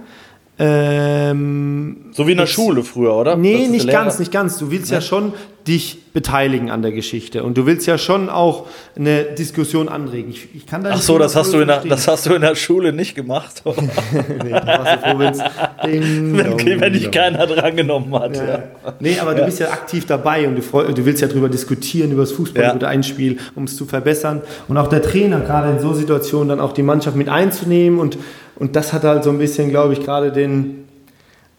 [0.58, 3.36] Ähm, so wie in der Schule früher, oder?
[3.36, 4.58] Nee, nicht ganz, nicht ganz.
[4.58, 4.98] Du willst ja.
[4.98, 5.34] ja schon
[5.68, 10.30] dich beteiligen an der Geschichte und du willst ja schon auch eine Diskussion anregen.
[10.30, 12.42] Ich, ich kann da Ach so, das hast, du in der, das hast du in
[12.42, 13.82] der Schule nicht gemacht, oder?
[14.44, 15.40] nee, warst du froh, wenn's
[15.84, 18.38] ding, okay, wenn dich keiner drangenommen hat.
[18.38, 18.46] Ja.
[18.46, 18.64] Ja.
[19.00, 22.22] Nee, aber du bist ja aktiv dabei und du, du willst ja darüber diskutieren, über
[22.22, 24.42] das Fußball, über ein Spiel, um es zu verbessern.
[24.68, 28.18] Und auch der Trainer, gerade in so Situationen, dann auch die Mannschaft mit einzunehmen und,
[28.58, 30.86] und das hat halt so ein bisschen, glaube ich, gerade den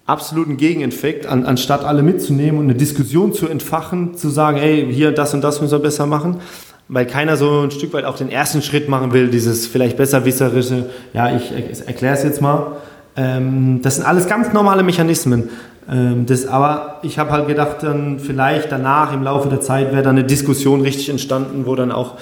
[0.07, 5.13] absoluten Gegeneffekt, an, anstatt alle mitzunehmen und eine Diskussion zu entfachen, zu sagen, hey, hier
[5.13, 6.37] das und das müssen wir besser machen,
[6.89, 10.91] weil keiner so ein Stück weit auch den ersten Schritt machen will, dieses vielleicht besserwisserische,
[11.13, 11.53] ja, ich
[11.87, 12.77] erkläre es jetzt mal.
[13.17, 15.51] Ähm, das sind alles ganz normale Mechanismen.
[15.91, 20.03] Ähm, das, aber ich habe halt gedacht, dann vielleicht danach im Laufe der Zeit wäre
[20.03, 22.15] dann eine Diskussion richtig entstanden, wo dann auch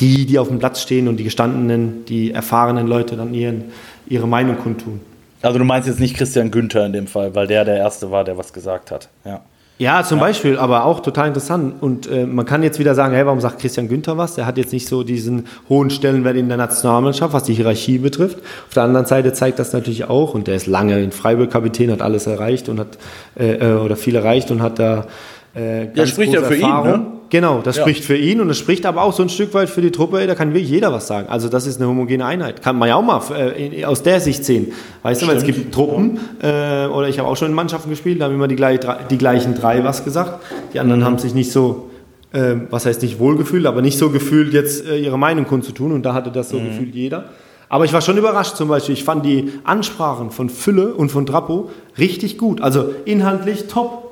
[0.00, 3.64] die, die auf dem Platz stehen und die gestandenen, die erfahrenen Leute dann ihren,
[4.06, 5.00] ihre Meinung kundtun.
[5.42, 8.24] Also du meinst jetzt nicht Christian Günther in dem Fall, weil der der Erste war,
[8.24, 9.08] der was gesagt hat.
[9.24, 9.40] Ja.
[9.78, 10.24] Ja, zum ja.
[10.26, 11.82] Beispiel, aber auch total interessant.
[11.82, 14.36] Und äh, man kann jetzt wieder sagen, hey, warum sagt Christian Günther was?
[14.36, 18.38] Der hat jetzt nicht so diesen hohen Stellenwert in der Nationalmannschaft, was die Hierarchie betrifft.
[18.68, 21.90] Auf der anderen Seite zeigt das natürlich auch, und der ist lange in Freiburg Kapitän,
[21.90, 22.98] hat alles erreicht und hat,
[23.36, 25.06] äh, äh oder viel erreicht und hat da
[25.54, 26.94] äh, ganz ja, spricht ja für Erfahrung.
[26.94, 27.06] ihn, ne?
[27.32, 27.82] Genau, das ja.
[27.84, 30.20] spricht für ihn und es spricht aber auch so ein Stück weit für die Truppe,
[30.20, 31.30] ey, da kann wirklich jeder was sagen.
[31.30, 32.60] Also das ist eine homogene Einheit.
[32.60, 33.22] Kann man ja auch mal
[33.56, 34.72] äh, aus der Sicht sehen.
[35.02, 35.32] Weißt Stimmt.
[35.32, 38.26] du, weil es gibt Truppen, äh, oder ich habe auch schon in Mannschaften gespielt, da
[38.26, 40.44] haben immer die, gleich, die gleichen drei was gesagt.
[40.74, 41.04] Die anderen mhm.
[41.06, 41.88] haben sich nicht so,
[42.34, 46.02] äh, was heißt nicht wohlgefühlt, aber nicht so gefühlt, jetzt äh, ihre Meinung kundzutun und
[46.02, 46.66] da hatte das so mhm.
[46.66, 47.30] gefühlt jeder.
[47.70, 48.92] Aber ich war schon überrascht zum Beispiel.
[48.92, 52.60] Ich fand die Ansprachen von Fülle und von Drapo richtig gut.
[52.60, 54.11] Also inhaltlich top.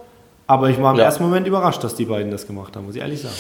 [0.50, 1.04] Aber ich war im ja.
[1.04, 3.36] ersten Moment überrascht, dass die beiden das gemacht haben, muss ich ehrlich sagen.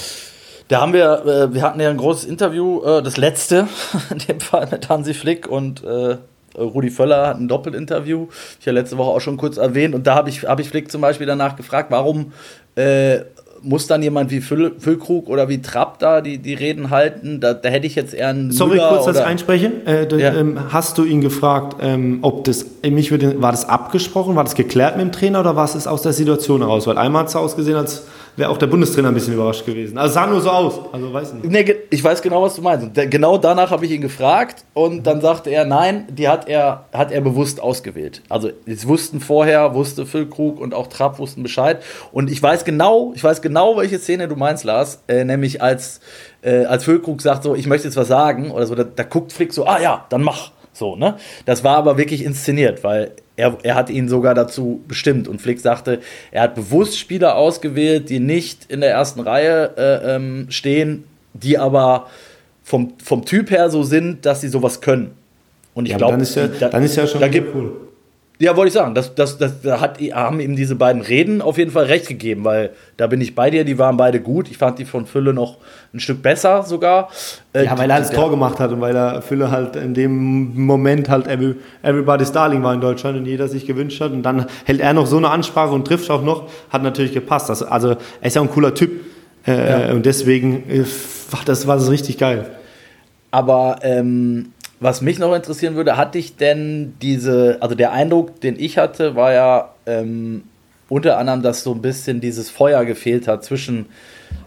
[0.68, 3.66] Da haben wir, äh, wir hatten ja ein großes Interview, äh, das letzte
[4.10, 6.18] in dem Fall mit Hansi Flick und äh,
[6.56, 8.28] Rudi Völler hat ein Doppelinterview.
[8.60, 10.92] Ich habe letzte Woche auch schon kurz erwähnt und da habe ich, hab ich Flick
[10.92, 12.32] zum Beispiel danach gefragt, warum
[12.76, 13.22] äh,
[13.62, 17.40] muss dann jemand wie Füll, Füllkrug oder wie Trapp da die, die Reden halten?
[17.40, 18.52] Da, da hätte ich jetzt eher einen.
[18.52, 19.72] Sorry, Müller kurz, dass ich einspreche.
[19.86, 20.34] Äh, ja.
[20.34, 24.54] ähm, hast du ihn gefragt, ähm, ob das, mich würde, war das abgesprochen, war das
[24.54, 26.86] geklärt mit dem Trainer oder war es aus der Situation heraus?
[26.86, 28.04] Weil einmal hat es ausgesehen, als
[28.36, 29.98] wäre auch der Bundestrainer ein bisschen überrascht gewesen.
[29.98, 30.80] Also sah nur so aus.
[30.92, 31.50] Also weiß nicht.
[31.50, 32.88] Nee, ich weiß genau, was du meinst.
[32.94, 37.12] genau danach habe ich ihn gefragt und dann sagte er, nein, die hat er, hat
[37.12, 38.22] er bewusst ausgewählt.
[38.28, 41.82] Also es wussten vorher, wusste Füllkrug und auch Trapp wussten Bescheid.
[42.12, 45.02] Und ich weiß genau, ich weiß genau, welche Szene du meinst, Lars.
[45.08, 46.00] Äh, nämlich als,
[46.42, 49.32] äh, als Füllkrug sagt so, ich möchte jetzt was sagen oder so, da, da guckt
[49.32, 50.52] Flick so, ah ja, dann mach.
[50.72, 51.16] So, ne?
[51.46, 55.26] Das war aber wirklich inszeniert, weil er, er hat ihn sogar dazu bestimmt.
[55.28, 60.14] Und Flick sagte, er hat bewusst Spieler ausgewählt, die nicht in der ersten Reihe äh,
[60.16, 62.06] ähm, stehen, die aber
[62.62, 65.12] vom, vom Typ her so sind, dass sie sowas können.
[65.74, 67.72] Und ich Ja, glaube, dann, ist ja, dann ist ja schon da gibt, cool.
[68.40, 71.58] Ja, wollte ich sagen, das, das, das, da hat, haben ihm diese beiden Reden auf
[71.58, 74.50] jeden Fall recht gegeben, weil da bin ich bei dir, die waren beide gut.
[74.50, 75.58] Ich fand die von Fülle noch
[75.92, 77.10] ein Stück besser sogar.
[77.52, 79.92] Äh, Ja, weil er das der- Tor gemacht hat und weil er Fülle halt in
[79.92, 84.12] dem Moment halt every, everybody's Darling war in Deutschland und jeder sich gewünscht hat.
[84.12, 87.50] Und dann hält er noch so eine Ansprache und trifft auch noch, hat natürlich gepasst.
[87.50, 88.90] Das, also er ist ja ein cooler Typ.
[89.44, 90.84] Äh, Und deswegen äh,
[91.30, 92.46] war das, war das richtig geil.
[93.30, 98.58] Aber ähm, was mich noch interessieren würde, hatte ich denn diese, also der Eindruck, den
[98.58, 100.44] ich hatte, war ja ähm,
[100.88, 103.86] unter anderem, dass so ein bisschen dieses Feuer gefehlt hat zwischen,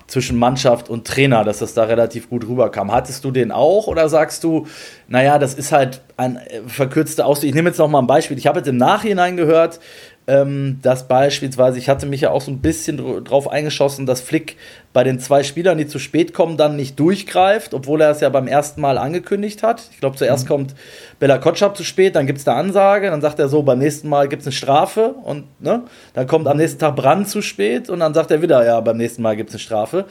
[0.08, 2.92] zwischen Mannschaft und Trainer, dass das da relativ gut rüberkam.
[2.92, 4.66] Hattest du den auch oder sagst du,
[5.08, 7.50] naja, das ist halt ein äh, verkürzter Ausdruck?
[7.50, 8.38] Ich nehme jetzt noch mal ein Beispiel.
[8.38, 9.80] Ich habe jetzt im Nachhinein gehört,
[10.26, 14.22] ähm, dass beispielsweise, ich hatte mich ja auch so ein bisschen dr- drauf eingeschossen, dass
[14.22, 14.58] Flick
[14.94, 18.30] bei den zwei Spielern, die zu spät kommen, dann nicht durchgreift, obwohl er es ja
[18.30, 19.90] beim ersten Mal angekündigt hat.
[19.92, 20.76] Ich glaube, zuerst kommt
[21.20, 24.08] Bella Kotschap zu spät, dann gibt es eine Ansage, dann sagt er so, beim nächsten
[24.08, 27.90] Mal gibt es eine Strafe und ne, dann kommt am nächsten Tag Brand zu spät
[27.90, 30.06] und dann sagt er wieder, ja, beim nächsten Mal gibt es eine Strafe.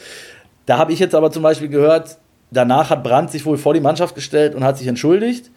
[0.66, 2.18] Da habe ich jetzt aber zum Beispiel gehört,
[2.50, 5.50] danach hat Brandt sich wohl vor die Mannschaft gestellt und hat sich entschuldigt.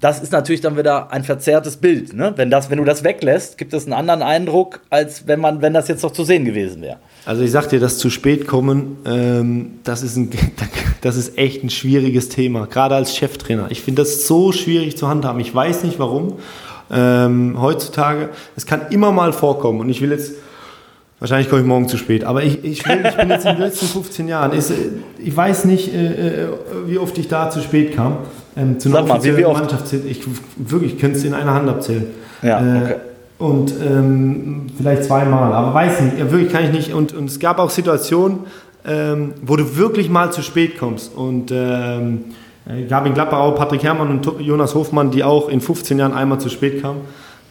[0.00, 2.12] Das ist natürlich dann wieder ein verzerrtes Bild.
[2.12, 2.32] Ne?
[2.36, 5.72] Wenn, das, wenn du das weglässt, gibt es einen anderen Eindruck, als wenn, man, wenn
[5.72, 6.98] das jetzt noch zu sehen gewesen wäre.
[7.24, 10.30] Also ich sag dir, das zu spät kommen, ähm, das, ist ein,
[11.00, 13.66] das ist echt ein schwieriges Thema, gerade als Cheftrainer.
[13.70, 15.40] Ich finde das so schwierig zu handhaben.
[15.40, 16.34] Ich weiß nicht warum.
[16.90, 20.32] Ähm, heutzutage, es kann immer mal vorkommen und ich will jetzt,
[21.24, 23.62] wahrscheinlich komme ich morgen zu spät, aber ich, ich, will, ich bin jetzt in den
[23.62, 24.74] letzten 15 Jahren, ist, äh,
[25.18, 26.48] ich weiß nicht, äh, äh,
[26.86, 28.18] wie oft ich da zu spät kam.
[28.56, 29.60] Ähm, zu einer Sag mal, wie- wie oft?
[29.60, 29.90] Mannschaft.
[30.06, 30.22] Ich
[30.56, 32.06] wirklich, ich könnte es in einer Hand abzählen.
[32.42, 32.94] Ja, Äh, okay.
[33.38, 36.92] und ähm, vielleicht zweimal, aber weiß nicht, ja, wirklich kann ich nicht.
[36.92, 38.40] Und, und es gab auch Situationen,
[38.86, 41.14] ähm, wo du wirklich mal zu spät kommst.
[41.16, 42.26] Und ähm,
[42.68, 46.12] äh, gab in Gladbach auch Patrick Herrmann und Jonas Hofmann, die auch in 15 Jahren
[46.12, 47.00] einmal zu spät kamen.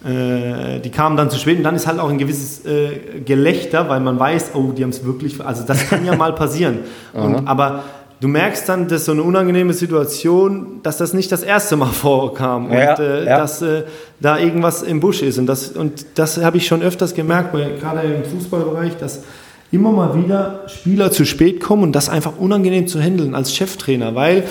[0.06, 3.88] Äh, die kamen dann zu spät und dann ist halt auch ein gewisses äh, Gelächter,
[3.88, 6.80] weil man weiß, oh, die haben es wirklich, also das kann ja mal passieren.
[7.14, 7.84] Und, aber
[8.20, 12.66] du merkst dann, dass so eine unangenehme Situation, dass das nicht das erste Mal vorkam
[12.66, 13.38] und Ja, äh, ja.
[13.38, 13.84] dass äh,
[14.20, 15.38] da irgendwas im Busch ist.
[15.38, 19.24] Und das, und das habe ich schon öfters gemerkt, bei, gerade im Fußballbereich, dass
[19.72, 24.16] immer mal wieder Spieler zu spät kommen und das einfach unangenehm zu handeln als Cheftrainer,
[24.16, 24.44] weil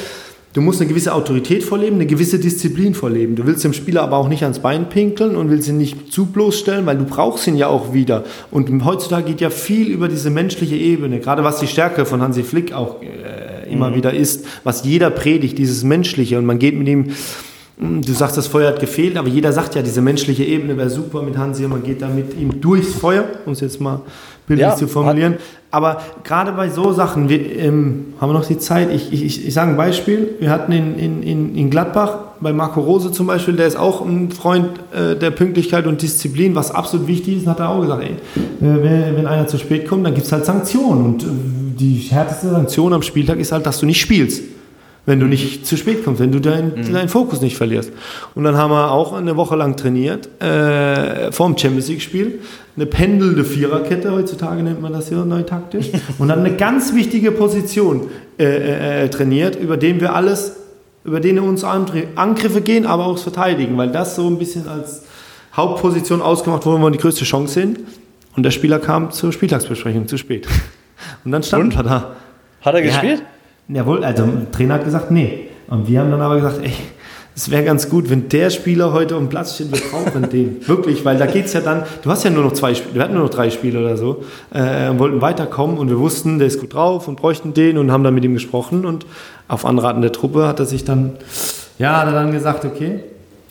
[0.53, 3.37] du musst eine gewisse Autorität vorleben, eine gewisse Disziplin vorleben.
[3.37, 6.27] Du willst dem Spieler aber auch nicht ans Bein pinkeln und willst ihn nicht zu
[6.27, 8.25] bloßstellen, weil du brauchst ihn ja auch wieder.
[8.51, 12.43] Und heutzutage geht ja viel über diese menschliche Ebene, gerade was die Stärke von Hansi
[12.43, 16.39] Flick auch äh, immer wieder ist, was jeder predigt, dieses Menschliche.
[16.39, 17.07] Und man geht mit ihm
[17.79, 21.23] Du sagst, das Feuer hat gefehlt, aber jeder sagt ja, diese menschliche Ebene wäre super
[21.23, 21.67] mit Hansi.
[21.67, 24.03] Man geht da mit ihm durchs Feuer, um es jetzt mal
[24.47, 25.37] bildlich Ja, zu formulieren.
[25.71, 28.93] Aber gerade bei so Sachen, wir, ähm, haben wir noch die Zeit.
[28.93, 30.35] Ich, ich, ich, sage ein Beispiel.
[30.39, 34.05] Wir hatten in, in, in, in Gladbach bei Marco Rose zum Beispiel, der ist auch
[34.05, 38.03] ein Freund äh, der Pünktlichkeit und Disziplin, was absolut wichtig ist, hat er auch gesagt,
[38.03, 41.07] ey, äh, wenn, wenn einer zu spät kommt, dann gibt es halt Sanktionen.
[41.07, 41.27] Und äh,
[41.81, 44.43] die härteste Sanktion am Spieltag ist halt, dass du nicht spielst
[45.05, 47.91] wenn du nicht zu spät kommst, wenn du deinen deinen Fokus nicht verlierst.
[48.35, 52.39] Und dann haben wir auch eine Woche lang trainiert, äh, vorm Champions League-Spiel,
[52.77, 57.33] eine pendelnde Viererkette, heutzutage nennt man das ja neu taktisch, und dann eine ganz wichtige
[57.33, 60.57] Position äh, äh, äh, trainiert, über den wir alles,
[61.05, 65.03] über den uns Angr- Angriffe gehen, aber auch Verteidigen, weil das so ein bisschen als
[65.57, 67.81] Hauptposition ausgemacht wurde, wo wir die größte Chance sind.
[68.37, 70.47] Und der Spieler kam zur Spieltagsbesprechung zu spät.
[71.25, 72.17] Und dann standen wir da.
[72.63, 73.19] Hat er Ja.
[73.69, 75.49] Jawohl, also der Trainer hat gesagt, nee.
[75.69, 76.73] Und wir haben dann aber gesagt, ey,
[77.35, 80.67] es wäre ganz gut, wenn der Spieler heute dem Platz steht, wir brauchen den.
[80.67, 83.03] Wirklich, weil da geht es ja dann, du hast ja nur noch zwei Spiele, wir
[83.03, 86.49] hatten nur noch drei Spiele oder so, äh, und wollten weiterkommen und wir wussten, der
[86.49, 89.07] ist gut drauf und bräuchten den und haben dann mit ihm gesprochen und
[89.49, 91.13] auf Anraten der Truppe hat er sich dann,
[91.79, 93.01] ja, hat er dann gesagt, okay.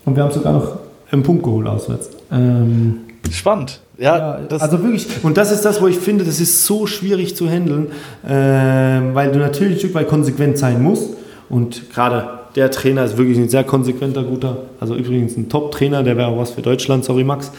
[0.06, 0.80] Und wir haben sogar noch
[1.12, 2.10] einen Punkt geholt auswärts.
[2.32, 3.00] Ähm,
[3.30, 3.80] Spannend.
[3.98, 6.88] Ja, ja, das, also wirklich, und das ist das, wo ich finde, das ist so
[6.88, 7.88] schwierig zu handeln,
[8.28, 11.12] ähm, weil du natürlich ein Stück weit konsequent sein musst.
[11.50, 16.18] Und gerade der Trainer ist wirklich ein sehr konsequenter, guter, also übrigens ein Top-Trainer, der
[16.18, 17.52] wäre auch was für Deutschland, sorry Max.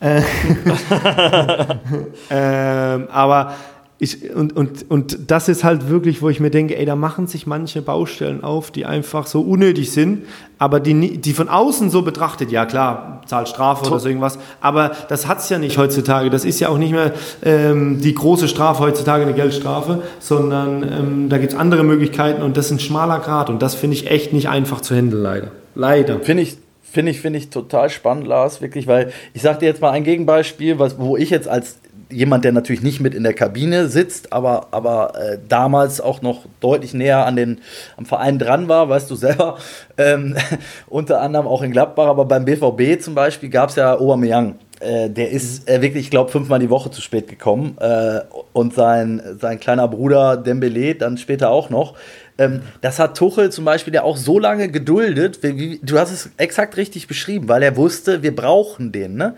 [0.00, 0.20] Äh,
[2.30, 3.54] ähm, aber
[3.98, 7.26] ich, und, und, und das ist halt wirklich, wo ich mir denke, ey, da machen
[7.26, 10.24] sich manche Baustellen auf, die einfach so unnötig sind,
[10.58, 14.92] aber die, die von außen so betrachtet, ja klar, zahlt Strafe oder so irgendwas, aber
[15.08, 16.28] das hat's ja nicht heutzutage.
[16.28, 21.28] Das ist ja auch nicht mehr ähm, die große Strafe heutzutage, eine Geldstrafe, sondern ähm,
[21.30, 24.34] da gibt's andere Möglichkeiten und das ist ein schmaler Grad und das finde ich echt
[24.34, 25.48] nicht einfach zu handeln, leider.
[25.74, 26.20] Leider.
[26.20, 29.80] Finde ich, finde ich, finde ich total spannend, Lars, wirklich, weil ich sage dir jetzt
[29.80, 31.78] mal ein Gegenbeispiel, was, wo ich jetzt als
[32.10, 36.44] jemand, der natürlich nicht mit in der Kabine sitzt, aber, aber äh, damals auch noch
[36.60, 37.60] deutlich näher an den,
[37.96, 39.58] am Verein dran war, weißt du selber,
[39.98, 40.36] ähm,
[40.88, 44.56] unter anderem auch in Gladbach, aber beim BVB zum Beispiel gab es ja Aubameyang.
[44.78, 47.78] Äh, der ist äh, wirklich, ich glaube, fünfmal die Woche zu spät gekommen.
[47.80, 48.20] Äh,
[48.52, 51.94] und sein, sein kleiner Bruder Dembele dann später auch noch.
[52.36, 56.12] Ähm, das hat Tuchel zum Beispiel ja auch so lange geduldet, wie, wie, du hast
[56.12, 59.14] es exakt richtig beschrieben, weil er wusste, wir brauchen den.
[59.14, 59.34] Ne?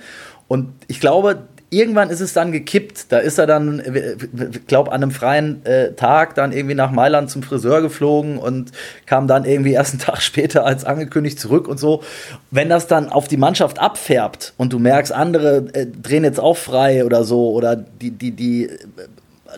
[0.49, 3.13] Und ich glaube, irgendwann ist es dann gekippt.
[3.13, 3.83] Da ist er dann,
[4.53, 8.73] ich glaube, an einem freien äh, Tag dann irgendwie nach Mailand zum Friseur geflogen und
[9.07, 12.03] kam dann irgendwie erst einen Tag später als angekündigt zurück und so.
[12.51, 16.57] Wenn das dann auf die Mannschaft abfärbt und du merkst, andere äh, drehen jetzt auch
[16.57, 18.71] frei oder so oder die, die, die,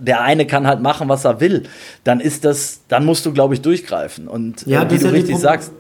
[0.01, 1.65] der eine kann halt machen, was er will,
[2.05, 4.27] dann ist das, dann musst du, glaube ich, durchgreifen.
[4.27, 5.73] Und ja, äh, wie du richtig sagst,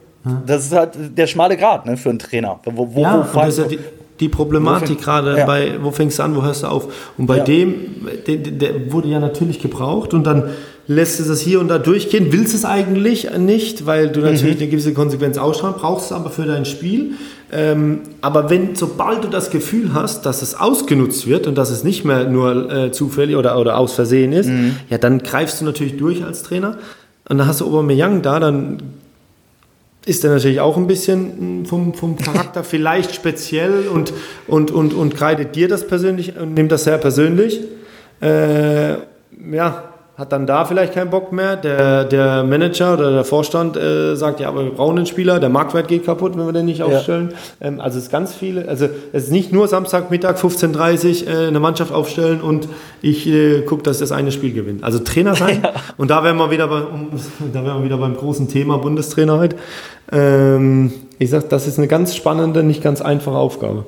[0.46, 2.60] das ist halt der schmale Grat ne, für einen Trainer.
[2.64, 3.50] Wo, wo, ja, wo ja
[4.20, 5.46] die, Problematik gerade ja.
[5.46, 7.12] bei, wo fängst du an, wo hörst du auf?
[7.16, 7.44] Und bei ja.
[7.44, 7.74] dem,
[8.26, 10.50] der, der, wurde ja natürlich gebraucht und dann
[10.86, 12.28] lässt es das hier und da durchgehen.
[12.30, 14.62] Willst es eigentlich nicht, weil du natürlich mhm.
[14.62, 17.12] eine gewisse Konsequenz ausstrahlst, brauchst es aber für dein Spiel.
[17.52, 21.84] Ähm, aber wenn, sobald du das Gefühl hast, dass es ausgenutzt wird und dass es
[21.84, 24.76] nicht mehr nur äh, zufällig oder, oder aus Versehen ist, mhm.
[24.88, 26.76] ja, dann greifst du natürlich durch als Trainer.
[27.28, 28.78] Und dann hast du Aubameyang da, dann
[30.06, 34.12] ist er natürlich auch ein bisschen vom, vom Charakter vielleicht speziell und,
[34.46, 37.60] und, und, und kreidet dir das persönlich und nimmt das sehr persönlich.
[38.20, 38.94] Äh,
[39.52, 39.89] ja,
[40.20, 41.56] hat dann da vielleicht keinen Bock mehr.
[41.56, 45.48] Der, der Manager oder der Vorstand äh, sagt, ja, aber wir brauchen einen Spieler, der
[45.48, 47.32] Marktwert geht kaputt, wenn wir den nicht aufstellen.
[47.60, 47.68] Ja.
[47.68, 51.46] Ähm, also es ist ganz viele, also es ist nicht nur Samstagmittag 15.30 Uhr äh,
[51.48, 52.68] eine Mannschaft aufstellen und
[53.00, 54.84] ich äh, gucke, dass das eine Spiel gewinnt.
[54.84, 55.50] Also Trainer sein.
[55.62, 55.72] Ja.
[55.98, 57.10] Und da wären wir wieder bei, um,
[57.52, 59.56] da wären wir wieder beim großen Thema Bundestrainer heute.
[60.12, 63.84] Ähm, ich sag, das ist eine ganz spannende, nicht ganz einfache Aufgabe.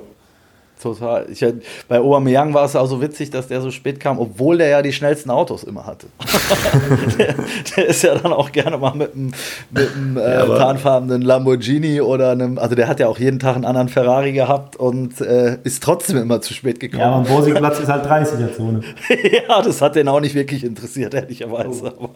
[0.83, 1.27] Total.
[1.31, 1.45] Ich,
[1.87, 4.83] bei Aubameyang war es auch so witzig, dass der so spät kam, obwohl der ja
[4.83, 6.09] die schnellsten Autos immer hatte.
[7.19, 7.35] der,
[7.77, 9.33] der, ist ja dann auch gerne mal mit einem,
[9.71, 13.65] mit einem äh, tarnfarbenen Lamborghini oder einem, also der hat ja auch jeden Tag einen
[13.65, 17.01] anderen Ferrari gehabt und äh, ist trotzdem immer zu spät gekommen.
[17.01, 18.81] Ja, aber am Borsigplatz ist halt 30er Zone.
[19.49, 21.95] ja, das hat den auch nicht wirklich interessiert, ehrlicherweise.
[21.97, 22.09] Oh.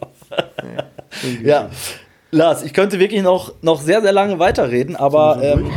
[1.41, 1.41] ja.
[1.43, 1.69] ja.
[2.31, 5.71] Lars, ich könnte wirklich noch, noch sehr, sehr lange weiterreden, aber ähm,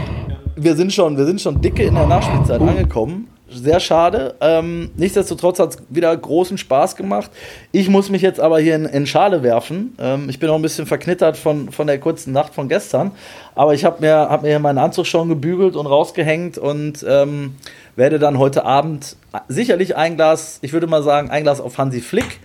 [0.63, 2.67] wir sind schon, wir sind schon dicke in der Nachspielzeit uh.
[2.67, 3.29] angekommen.
[3.53, 4.37] Sehr schade.
[4.41, 7.33] Ähm, nichtsdestotrotz hat es wieder großen Spaß gemacht.
[7.73, 9.97] Ich muss mich jetzt aber hier in, in Schale werfen.
[9.99, 13.11] Ähm, ich bin auch ein bisschen verknittert von, von der kurzen Nacht von gestern.
[13.57, 17.57] Aber ich habe mir, hab mir meinen Anzug schon gebügelt und rausgehängt und ähm,
[17.97, 19.17] werde dann heute Abend
[19.49, 22.39] sicherlich ein Glas, ich würde mal sagen, ein Glas auf Hansi Flick,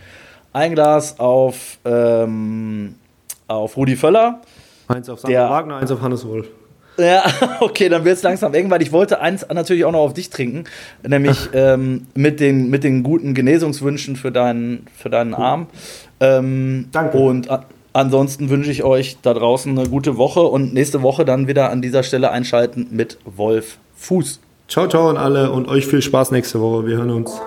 [0.54, 2.96] ein Glas auf, ähm,
[3.48, 4.42] auf Rudi Völler.
[4.88, 6.48] Eins auf Sandra Wagner, eins auf Hannes Wolf.
[6.98, 7.24] Ja,
[7.60, 10.30] okay, dann wird es langsam eng, weil ich wollte eins natürlich auch noch auf dich
[10.30, 10.66] trinken,
[11.08, 15.68] nämlich ähm, mit, den, mit den guten Genesungswünschen für deinen, für deinen Arm.
[16.20, 17.18] Ähm, Danke.
[17.18, 17.50] Und
[17.94, 21.82] ansonsten wünsche ich euch da draußen eine gute Woche und nächste Woche dann wieder an
[21.82, 24.40] dieser Stelle einschalten mit Wolf Fuß.
[24.68, 26.88] Ciao, ciao an alle und euch viel Spaß nächste Woche.
[26.88, 27.40] Wir hören uns.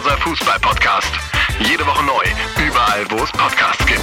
[0.00, 1.12] Sportbuzzer Fußball Podcast.
[1.58, 2.24] Jede Woche neu,
[2.64, 4.00] überall wo es Podcasts gibt.